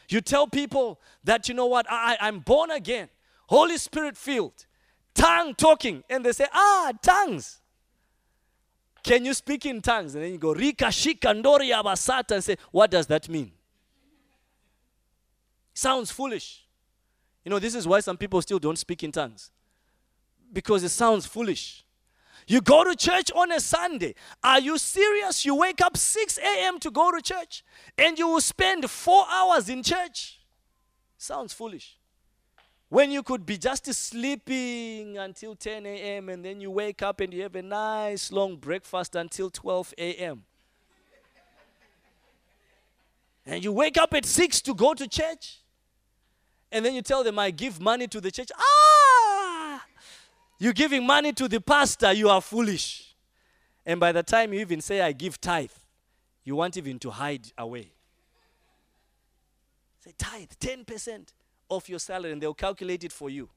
[0.09, 3.09] You tell people that, you know what, I, I'm born again,
[3.49, 4.67] Holy Spirit filled,
[5.15, 6.03] tongue talking.
[6.09, 7.59] And they say, ah, tongues.
[9.03, 10.15] Can you speak in tongues?
[10.15, 13.51] And then you go, Rika Shika Ndori Abasata, and say, what does that mean?
[15.73, 16.67] Sounds foolish.
[17.45, 19.51] You know, this is why some people still don't speak in tongues.
[20.53, 21.85] Because it sounds foolish.
[22.47, 24.15] You go to church on a Sunday.
[24.43, 25.45] Are you serious?
[25.45, 26.79] You wake up 6 a.m.
[26.81, 27.65] to go to church
[27.97, 30.41] and you will spend four hours in church.
[31.17, 32.00] Sounds foolish.
[32.91, 36.29] When you could be just sleeping until 10 a.m.
[36.29, 40.43] and then you wake up and you have a nice long breakfast until 12 a.m.
[43.47, 45.61] And you wake up at 6 to go to church.
[46.73, 48.51] And then you tell them, I give money to the church.
[48.59, 49.85] Ah!
[50.59, 53.15] You're giving money to the pastor, you are foolish.
[53.87, 55.71] And by the time you even say, I give tithe,
[56.43, 57.93] you want even to hide away.
[60.05, 61.29] Say, tithe, 10%
[61.71, 63.49] of your salary, and they'll calculate it for you.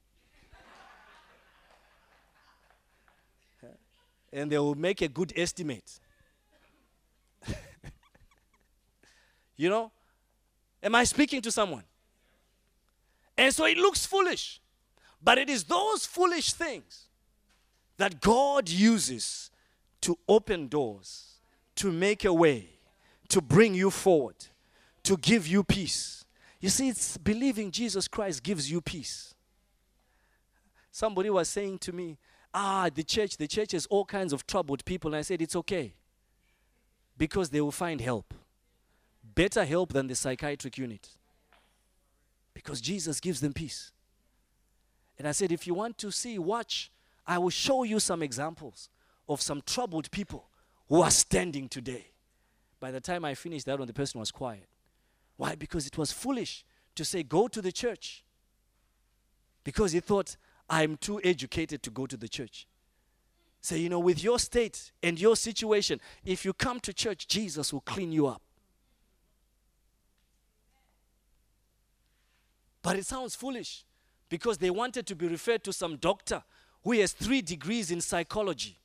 [4.32, 6.00] and they will make a good estimate.
[9.58, 9.92] you know?
[10.82, 11.84] Am I speaking to someone?
[13.38, 14.62] And so it looks foolish.
[15.24, 17.06] But it is those foolish things
[17.98, 19.50] that God uses
[20.02, 21.40] to open doors,
[21.76, 22.68] to make a way,
[23.30, 24.36] to bring you forward,
[25.04, 26.23] to give you peace.
[26.64, 29.36] You see, it's believing Jesus Christ gives you peace.
[30.94, 32.18] Somebody was saying to me,
[32.54, 35.10] Ah, the church, the church has all kinds of troubled people.
[35.10, 35.94] And I said, It's okay.
[37.18, 38.34] Because they will find help.
[39.36, 41.10] Better help than the psychiatric unit.
[42.54, 43.92] Because Jesus gives them peace.
[45.20, 46.94] And I said, if you want to see, watch.
[47.28, 48.88] I will show you some examples
[49.28, 50.48] of some troubled people
[50.88, 52.08] who are standing today.
[52.80, 54.70] By the time I finished that one, the person was quiet.
[55.38, 55.56] Why?
[55.56, 56.64] Because it was foolish
[56.96, 58.24] to say, go to the church.
[59.64, 60.38] Because he thought,
[60.70, 62.68] I'm too educated to go to the church.
[63.62, 67.72] Say, you know, with your state and your situation, if you come to church, Jesus
[67.72, 68.42] will clean you up.
[72.82, 73.86] But it sounds foolish
[74.28, 76.44] because they wanted to be referred to some doctor
[76.84, 78.78] who has three degrees in psychology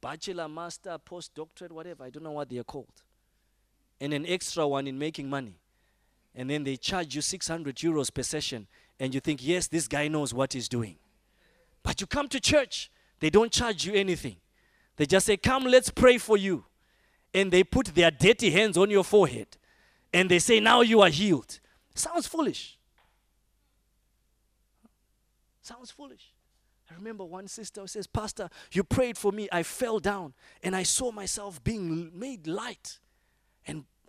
[0.00, 2.04] bachelor, master, postdoctorate, whatever.
[2.04, 3.02] I don't know what they are called.
[4.00, 5.60] And an extra one in making money.
[6.34, 8.66] And then they charge you 600 euros per session.
[8.98, 10.96] And you think, yes, this guy knows what he's doing.
[11.82, 12.90] But you come to church,
[13.20, 14.36] they don't charge you anything.
[14.96, 16.64] They just say, come, let's pray for you.
[17.32, 19.48] And they put their dirty hands on your forehead.
[20.12, 21.60] And they say, now you are healed.
[21.94, 22.78] Sounds foolish.
[25.62, 26.32] Sounds foolish.
[26.90, 29.48] I remember one sister says, Pastor, you prayed for me.
[29.52, 32.98] I fell down and I saw myself being made light.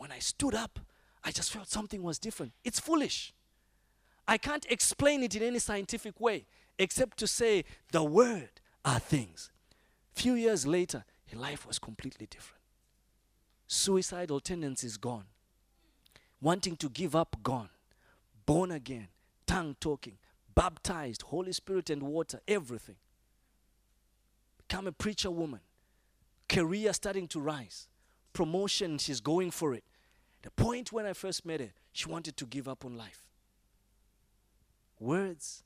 [0.01, 0.79] When I stood up,
[1.23, 2.53] I just felt something was different.
[2.63, 3.35] It's foolish.
[4.27, 6.47] I can't explain it in any scientific way
[6.79, 8.49] except to say the word
[8.83, 9.51] are things.
[10.13, 12.63] Few years later, her life was completely different.
[13.67, 15.25] Suicidal tendencies gone.
[16.41, 17.69] Wanting to give up gone.
[18.47, 19.09] Born again,
[19.45, 20.17] tongue talking,
[20.55, 22.97] baptized, Holy Spirit and water, everything.
[24.67, 25.59] Become a preacher woman.
[26.49, 27.87] Career starting to rise.
[28.33, 29.83] Promotion, she's going for it.
[30.41, 33.25] The point when I first met her, she wanted to give up on life.
[34.99, 35.63] Words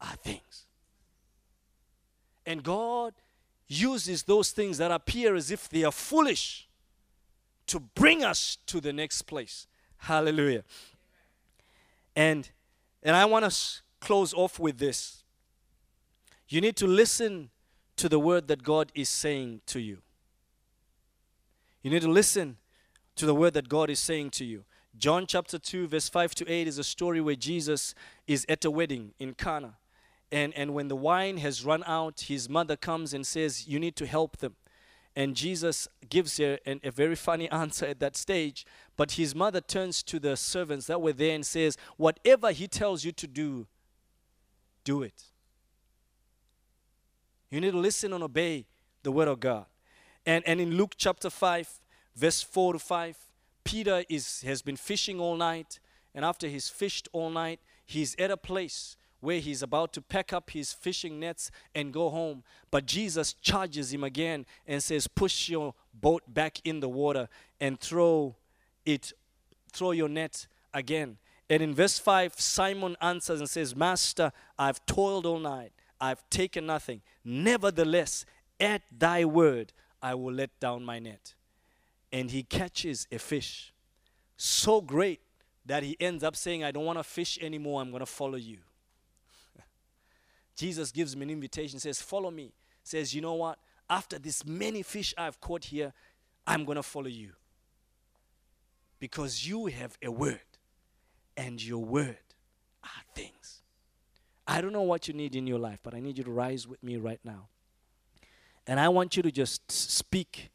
[0.00, 0.66] are things.
[2.44, 3.14] And God
[3.68, 6.68] uses those things that appear as if they are foolish
[7.66, 9.66] to bring us to the next place.
[9.98, 10.62] Hallelujah.
[12.14, 12.48] And
[13.02, 13.56] and I want to
[14.00, 15.22] close off with this.
[16.48, 17.50] You need to listen
[17.96, 19.98] to the word that God is saying to you.
[21.82, 22.56] You need to listen
[23.16, 24.64] to the word that God is saying to you.
[24.98, 27.94] John chapter 2, verse 5 to 8 is a story where Jesus
[28.26, 29.76] is at a wedding in Cana.
[30.32, 33.96] And, and when the wine has run out, his mother comes and says, You need
[33.96, 34.56] to help them.
[35.14, 38.66] And Jesus gives her an, a very funny answer at that stage.
[38.96, 43.04] But his mother turns to the servants that were there and says, Whatever he tells
[43.04, 43.66] you to do,
[44.84, 45.24] do it.
[47.50, 48.66] You need to listen and obey
[49.02, 49.66] the word of God.
[50.24, 51.80] And, and in Luke chapter 5,
[52.16, 53.16] verse 4 to 5,
[53.64, 55.78] Peter is, has been fishing all night.
[56.14, 60.32] And after he's fished all night, he's at a place where he's about to pack
[60.32, 62.42] up his fishing nets and go home.
[62.70, 67.28] But Jesus charges him again and says, Push your boat back in the water
[67.60, 68.36] and throw
[68.84, 69.12] it,
[69.72, 71.18] throw your net again.
[71.48, 76.66] And in verse 5, Simon answers and says, Master, I've toiled all night, I've taken
[76.66, 77.02] nothing.
[77.24, 78.24] Nevertheless,
[78.58, 81.34] at thy word, I will let down my net.
[82.12, 83.72] And he catches a fish
[84.36, 85.20] so great
[85.64, 88.36] that he ends up saying, I don't want to fish anymore, I'm going to follow
[88.36, 88.58] you.
[90.56, 92.52] Jesus gives me an invitation, says, Follow me.
[92.84, 93.58] Says, You know what?
[93.90, 95.92] After this many fish I've caught here,
[96.46, 97.30] I'm going to follow you.
[98.98, 100.40] Because you have a word,
[101.36, 102.16] and your word
[102.82, 103.62] are things.
[104.46, 106.66] I don't know what you need in your life, but I need you to rise
[106.66, 107.48] with me right now.
[108.66, 110.50] And I want you to just speak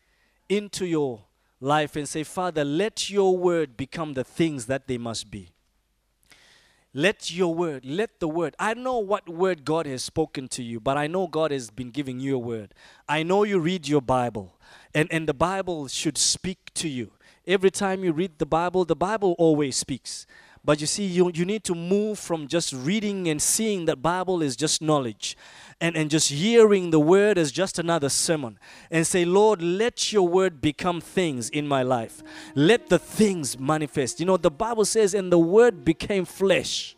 [0.49, 1.24] into your
[1.62, 5.49] life and say, Father, let your word become the things that they must be.
[6.93, 8.53] Let your word, let the word.
[8.59, 11.89] I know what word God has spoken to you, but I know God has been
[11.89, 12.74] giving you a word.
[13.07, 14.57] I know you read your Bible,
[14.93, 17.14] and, and the Bible should speak to you.
[17.47, 20.28] Every time you read the Bible, the Bible always speaks.
[20.64, 24.43] But you see, you, you need to move from just reading and seeing that Bible
[24.43, 25.36] is just knowledge
[25.80, 28.59] and, and just hearing the word as just another sermon
[28.91, 32.22] and say, Lord, let your word become things in my life.
[32.53, 34.20] Let the things manifest.
[34.20, 36.95] You know, the Bible says, and the word became flesh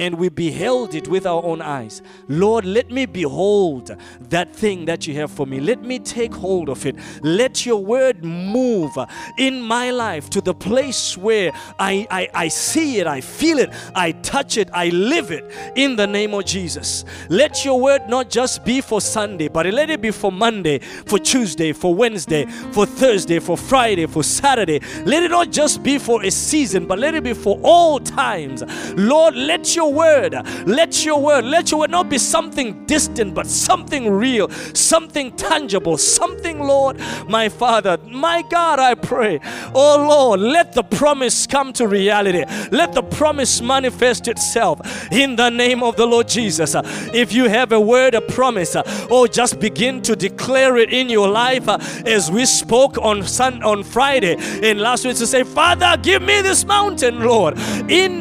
[0.00, 2.00] and we beheld it with our own eyes.
[2.26, 3.94] Lord, let me behold
[4.30, 5.60] that thing that you have for me.
[5.60, 6.96] Let me take hold of it.
[7.20, 8.96] Let your word move
[9.36, 13.68] in my life to the place where I, I, I see it, I feel it,
[13.94, 15.44] I touch it, I live it
[15.76, 17.04] in the name of Jesus.
[17.28, 21.18] Let your word not just be for Sunday, but let it be for Monday, for
[21.18, 24.80] Tuesday, for Wednesday, for Thursday, for Friday, for Saturday.
[25.04, 28.62] Let it not just be for a season, but let it be for all times.
[28.96, 30.34] Lord, let your word,
[30.66, 35.96] let your word, let your word not be something distant, but something real, something tangible,
[35.98, 39.40] something, Lord, my Father, my God, I pray.
[39.74, 42.44] Oh Lord, let the promise come to reality.
[42.70, 44.80] Let the promise manifest itself
[45.12, 46.74] in the name of the Lord Jesus.
[47.14, 51.28] If you have a word, a promise, oh, just begin to declare it in your
[51.28, 56.22] life as we spoke on Sun on Friday in last week to say, Father, give
[56.22, 57.58] me this mountain, Lord.
[57.90, 58.20] In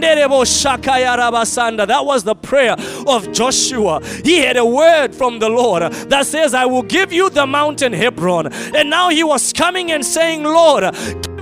[1.56, 2.76] that was the prayer
[3.08, 4.02] of Joshua.
[4.24, 7.94] He had a word from the Lord that says, I will give you the mountain
[7.94, 8.54] Hebron.
[8.54, 10.84] And now he was coming and saying, Lord,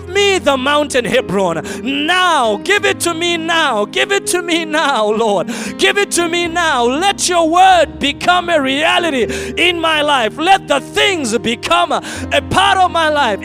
[0.08, 1.64] me the mountain Hebron.
[1.84, 3.86] Now, give it to me now.
[3.86, 5.48] Give it to me now, Lord.
[5.78, 6.86] Give it to me now.
[6.86, 9.24] Let your word become a reality
[9.58, 10.38] in my life.
[10.38, 12.02] Let the things become a
[12.50, 13.40] part of my life.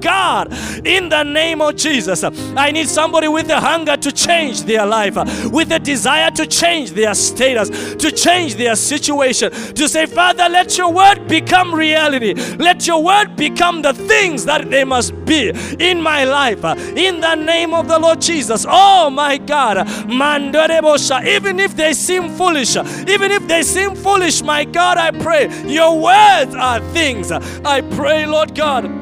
[0.00, 0.52] God,
[0.86, 5.16] in the name of Jesus, I need somebody with a hunger to change their life,
[5.50, 9.50] with a desire to change their status, to change change their situation.
[9.74, 12.34] To say, Father, let your word become reality.
[12.56, 16.64] Let your word become the things that they must be in my life.
[16.96, 18.64] In the name of the Lord Jesus.
[18.68, 19.86] Oh my God.
[21.26, 26.00] Even if they seem foolish, even if they seem foolish, my God, I pray your
[26.00, 27.30] words are things.
[27.30, 29.01] I pray, Lord God.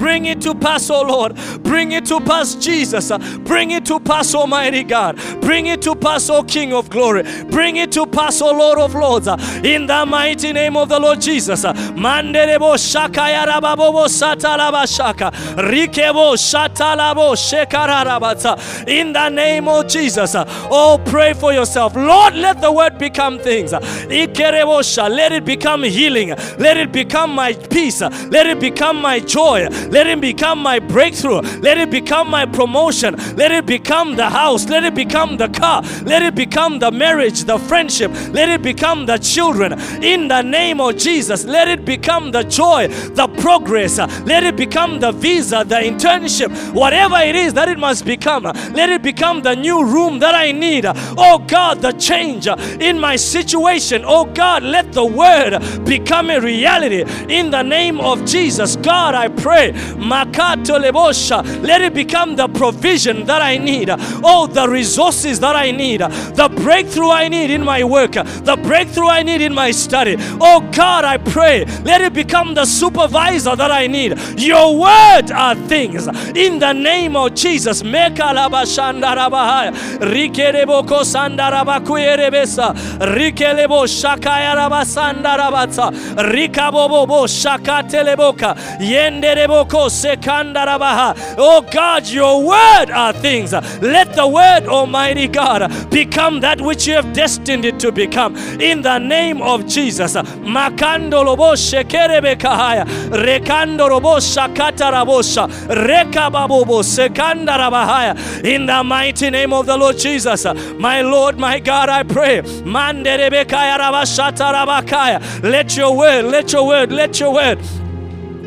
[0.00, 1.36] Bring it to pass, oh Lord.
[1.62, 3.12] Bring it to pass, Jesus.
[3.44, 5.16] Bring it to pass, Almighty God.
[5.42, 7.22] Bring it to pass, O King of glory.
[7.50, 9.28] Bring it to pass, O Lord of lords.
[9.62, 11.64] In the mighty name of the Lord Jesus.
[11.64, 15.30] Manderebo shakaya rababobo satalabashaka.
[15.56, 18.88] Rikebo shatalabo shekararabata.
[18.88, 20.34] In the name of Jesus.
[20.36, 21.94] Oh, pray for yourself.
[21.94, 23.72] Lord, let the word become things.
[23.72, 26.30] Let it become healing.
[26.58, 28.00] Let it become my peace.
[28.00, 29.68] Let it become my joy.
[29.90, 31.40] Let it become my breakthrough.
[31.60, 33.16] Let it become my promotion.
[33.36, 34.68] Let it become the house.
[34.68, 35.82] Let it become the car.
[36.02, 38.12] Let it become the marriage, the friendship.
[38.30, 39.78] Let it become the children.
[40.02, 43.98] In the name of Jesus, let it become the joy, the progress.
[43.98, 48.44] Let it become the visa, the internship, whatever it is that it must become.
[48.44, 50.84] Let it become the new room that I need.
[50.86, 54.04] Oh God, the change in my situation.
[54.06, 57.04] Oh God, let the word become a reality.
[57.28, 61.42] In the name of Jesus, God, I pray Makato lebosha.
[61.62, 63.90] Let it become the provision that I need.
[64.22, 66.00] Oh, the resources that I need.
[66.00, 68.12] The breakthrough I need in my work.
[68.12, 70.16] The breakthrough I need in my study.
[70.40, 71.64] Oh God, I pray.
[71.84, 74.18] Let it become the supervisor that I need.
[74.38, 76.08] Your word are things.
[76.36, 77.82] In the name of Jesus.
[77.82, 79.72] Mekalabashandarabahaya.
[80.00, 82.74] Rikereboko sandarabakuyerebesa.
[83.00, 85.90] Rikelebo shakayarabasandarabata.
[86.32, 88.56] Rikabobo shakateleboka.
[88.80, 93.52] Yenderebo Oh God, your word are things.
[93.52, 98.36] Let the word, Almighty God, become that which you have destined it to become.
[98.60, 100.14] In the name of Jesus.
[100.14, 102.84] Makando lobo shekerebe kahaya.
[103.10, 105.48] Rekando robo shakata rabosha.
[105.68, 108.44] Rekababobo sekanda rabahaya.
[108.44, 110.44] In the mighty name of the Lord Jesus.
[110.78, 112.42] My Lord, my God, I pray.
[112.42, 115.42] Manderebe kaya rabashata rabakaya.
[115.42, 117.58] Let your word, let your word, let your word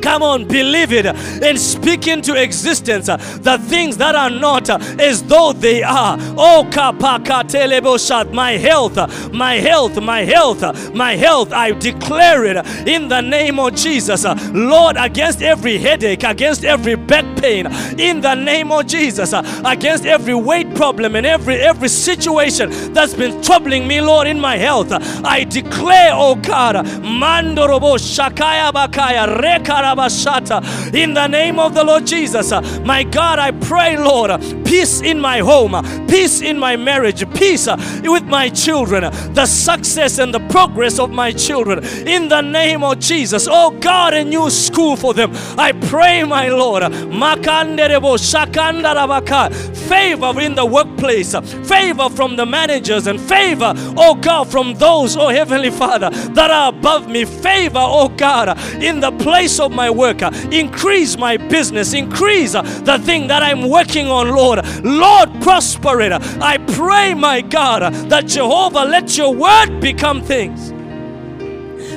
[0.03, 4.77] Come on, believe it and speak into existence uh, the things that are not uh,
[4.99, 6.17] as though they are.
[6.37, 11.53] Oh, kapakateleboshat, my health, uh, my health, my health, my health.
[11.53, 14.25] I declare it in the name of Jesus.
[14.51, 19.33] Lord, against every headache, against every back pain, in the name of Jesus,
[19.63, 24.57] against every weight problem and every every situation that's been troubling me, Lord, in my
[24.57, 24.91] health,
[25.23, 29.92] I declare, oh God, mandorobo shakaya bakaya rekara
[30.93, 32.51] in the name of the Lord Jesus.
[32.51, 36.75] Uh, my God, I pray, Lord, uh, peace in my home, uh, peace in my
[36.75, 37.67] marriage, peace
[38.03, 41.83] with my children, the success and the progress of my children.
[42.07, 43.47] In the name of Jesus.
[43.49, 45.31] Oh God, a new school for them.
[45.57, 46.83] I pray, my Lord.
[49.83, 51.35] Favor in the workplace,
[51.67, 56.69] favor from the managers, and favor, oh God, from those, oh Heavenly Father, that are
[56.69, 57.25] above me.
[57.25, 60.21] Favor, oh God, in the place of my work.
[60.21, 61.93] Uh, increase my business.
[61.93, 64.65] Increase uh, the thing that I'm working on, Lord.
[64.83, 66.11] Lord, prosper it.
[66.11, 70.71] I pray, my God, uh, that Jehovah, let your word become things.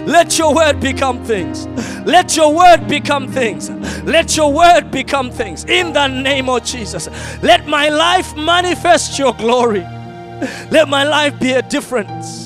[0.07, 1.66] Let your word become things.
[2.07, 3.70] Let your word become things.
[4.05, 5.64] Let your word become things.
[5.64, 7.09] In the name of Jesus.
[7.43, 9.80] Let my life manifest your glory.
[10.70, 12.45] Let my life be a difference.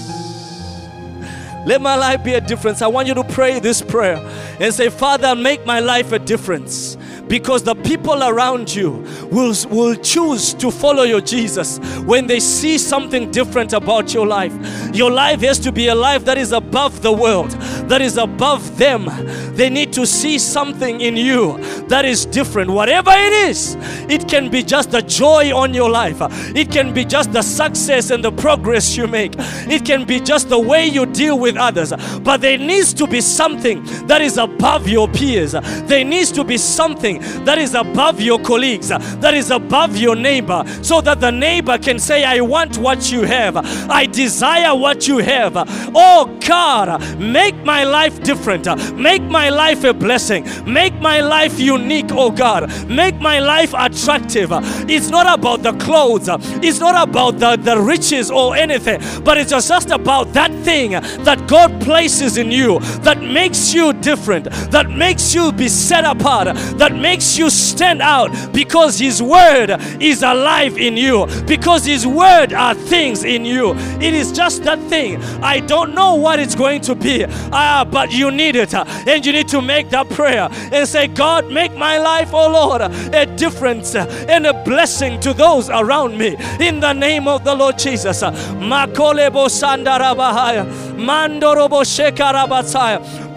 [1.66, 2.82] Let my life be a difference.
[2.82, 4.16] I want you to pray this prayer
[4.60, 6.96] and say, Father, make my life a difference
[7.28, 12.76] because the people around you will, will choose to follow your Jesus when they see
[12.76, 14.52] something different about your life.
[14.94, 17.52] Your life has to be a life that is above the world,
[17.90, 19.08] that is above them.
[19.56, 22.70] They need to see something in you that is different.
[22.70, 23.76] Whatever it is,
[24.08, 26.18] it can be just the joy on your life,
[26.54, 30.48] it can be just the success and the progress you make, it can be just
[30.48, 31.92] the way you deal with others.
[32.22, 36.58] But there needs to be something that is above your peers, there needs to be
[36.58, 41.76] something that is above your colleagues, that is above your neighbor, so that the neighbor
[41.76, 43.56] can say, I want what you have,
[43.90, 45.54] I desire what you have.
[45.92, 51.58] Oh God, make my life different, uh, make my life a blessing, make my life
[51.58, 54.52] unique, oh God, make my life attractive.
[54.52, 59.00] Uh, it's not about the clothes, uh, it's not about the, the riches or anything,
[59.24, 64.50] but it's just about that thing that God places in you that makes you different,
[64.70, 69.76] that makes you be set apart, that makes makes you stand out because His Word
[70.00, 73.74] is alive in you, because His Word are things in you.
[74.00, 75.20] It is just that thing.
[75.42, 77.24] I don't know what it's going to be,
[77.70, 81.50] ah, but you need it, and you need to make that prayer and say, God,
[81.50, 86.36] make my life, oh Lord, a difference and a blessing to those around me.
[86.60, 88.22] In the name of the Lord Jesus.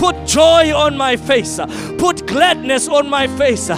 [0.04, 1.62] Put joy on my face.
[1.98, 3.70] Put gladness on my face.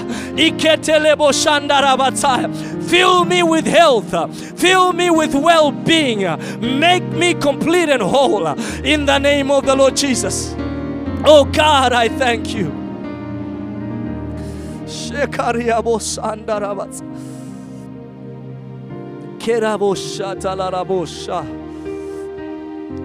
[2.89, 4.59] Fill me with health.
[4.59, 6.21] Fill me with well being.
[6.80, 8.47] Make me complete and whole.
[8.84, 10.55] In the name of the Lord Jesus.
[11.28, 12.73] Oh God, I thank you.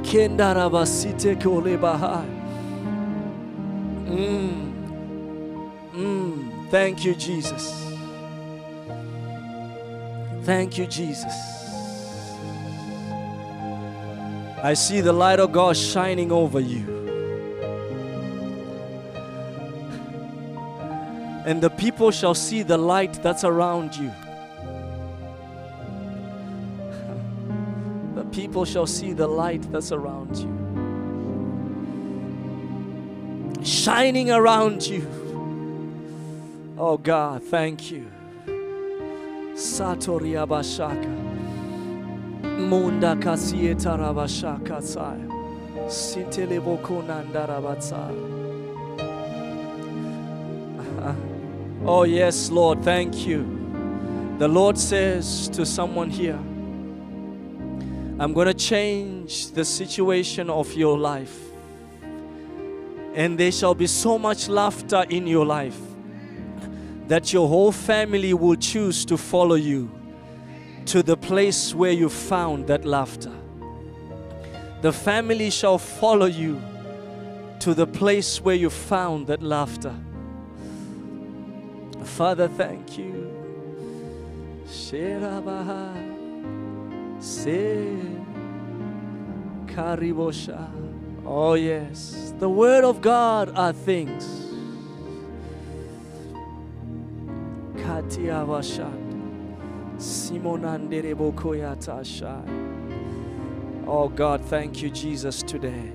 [0.02, 2.39] Kendarabasite kolebahai.
[4.10, 5.92] Mm.
[5.94, 6.68] Mm.
[6.70, 7.94] Thank you, Jesus.
[10.42, 11.32] Thank you, Jesus.
[14.62, 16.98] I see the light of God shining over you.
[21.46, 24.12] And the people shall see the light that's around you.
[28.16, 30.59] The people shall see the light that's around you
[33.62, 35.06] shining around you.
[36.78, 38.10] Oh God, thank you.
[39.54, 41.30] Satoria Bashaka.
[42.42, 45.40] Munda Kasieta Rabashaka Saya.
[51.84, 54.36] Oh, yes, Lord, thank you.
[54.38, 56.38] The Lord says to someone here,
[58.20, 61.49] I'm going to change the situation of your life
[63.14, 65.78] and there shall be so much laughter in your life
[67.08, 69.90] that your whole family will choose to follow you
[70.86, 73.32] to the place where you found that laughter.
[74.80, 76.60] The family shall follow you
[77.60, 79.94] to the place where you found that laughter.
[82.04, 83.28] Father, thank you.
[89.66, 90.89] Karibosha.
[91.26, 92.32] Oh, yes.
[92.38, 94.40] The Word of God are things.
[103.86, 105.92] Oh God, thank you, Jesus, today.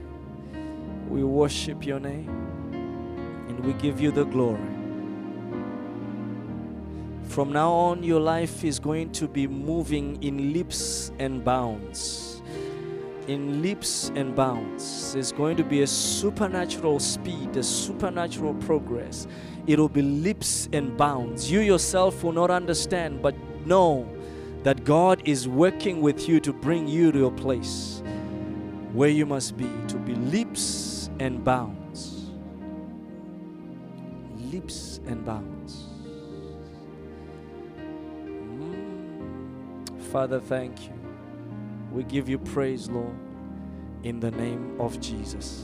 [1.10, 2.30] We worship your name
[3.48, 4.60] and we give you the glory.
[7.24, 12.35] From now on, your life is going to be moving in leaps and bounds.
[13.28, 15.14] In leaps and bounds.
[15.14, 19.28] There's going to be a supernatural speed, a supernatural progress.
[19.66, 21.50] It'll be leaps and bounds.
[21.52, 24.08] You yourself will not understand, but know
[24.64, 28.02] that God is working with you to bring you to a place
[28.94, 32.32] where you must be, to be leaps and bounds.
[34.52, 35.84] Leaps and bounds.
[38.58, 40.02] Mm.
[40.12, 40.95] Father, thank you.
[41.96, 43.16] We give you praise, Lord,
[44.04, 45.64] in the name of Jesus.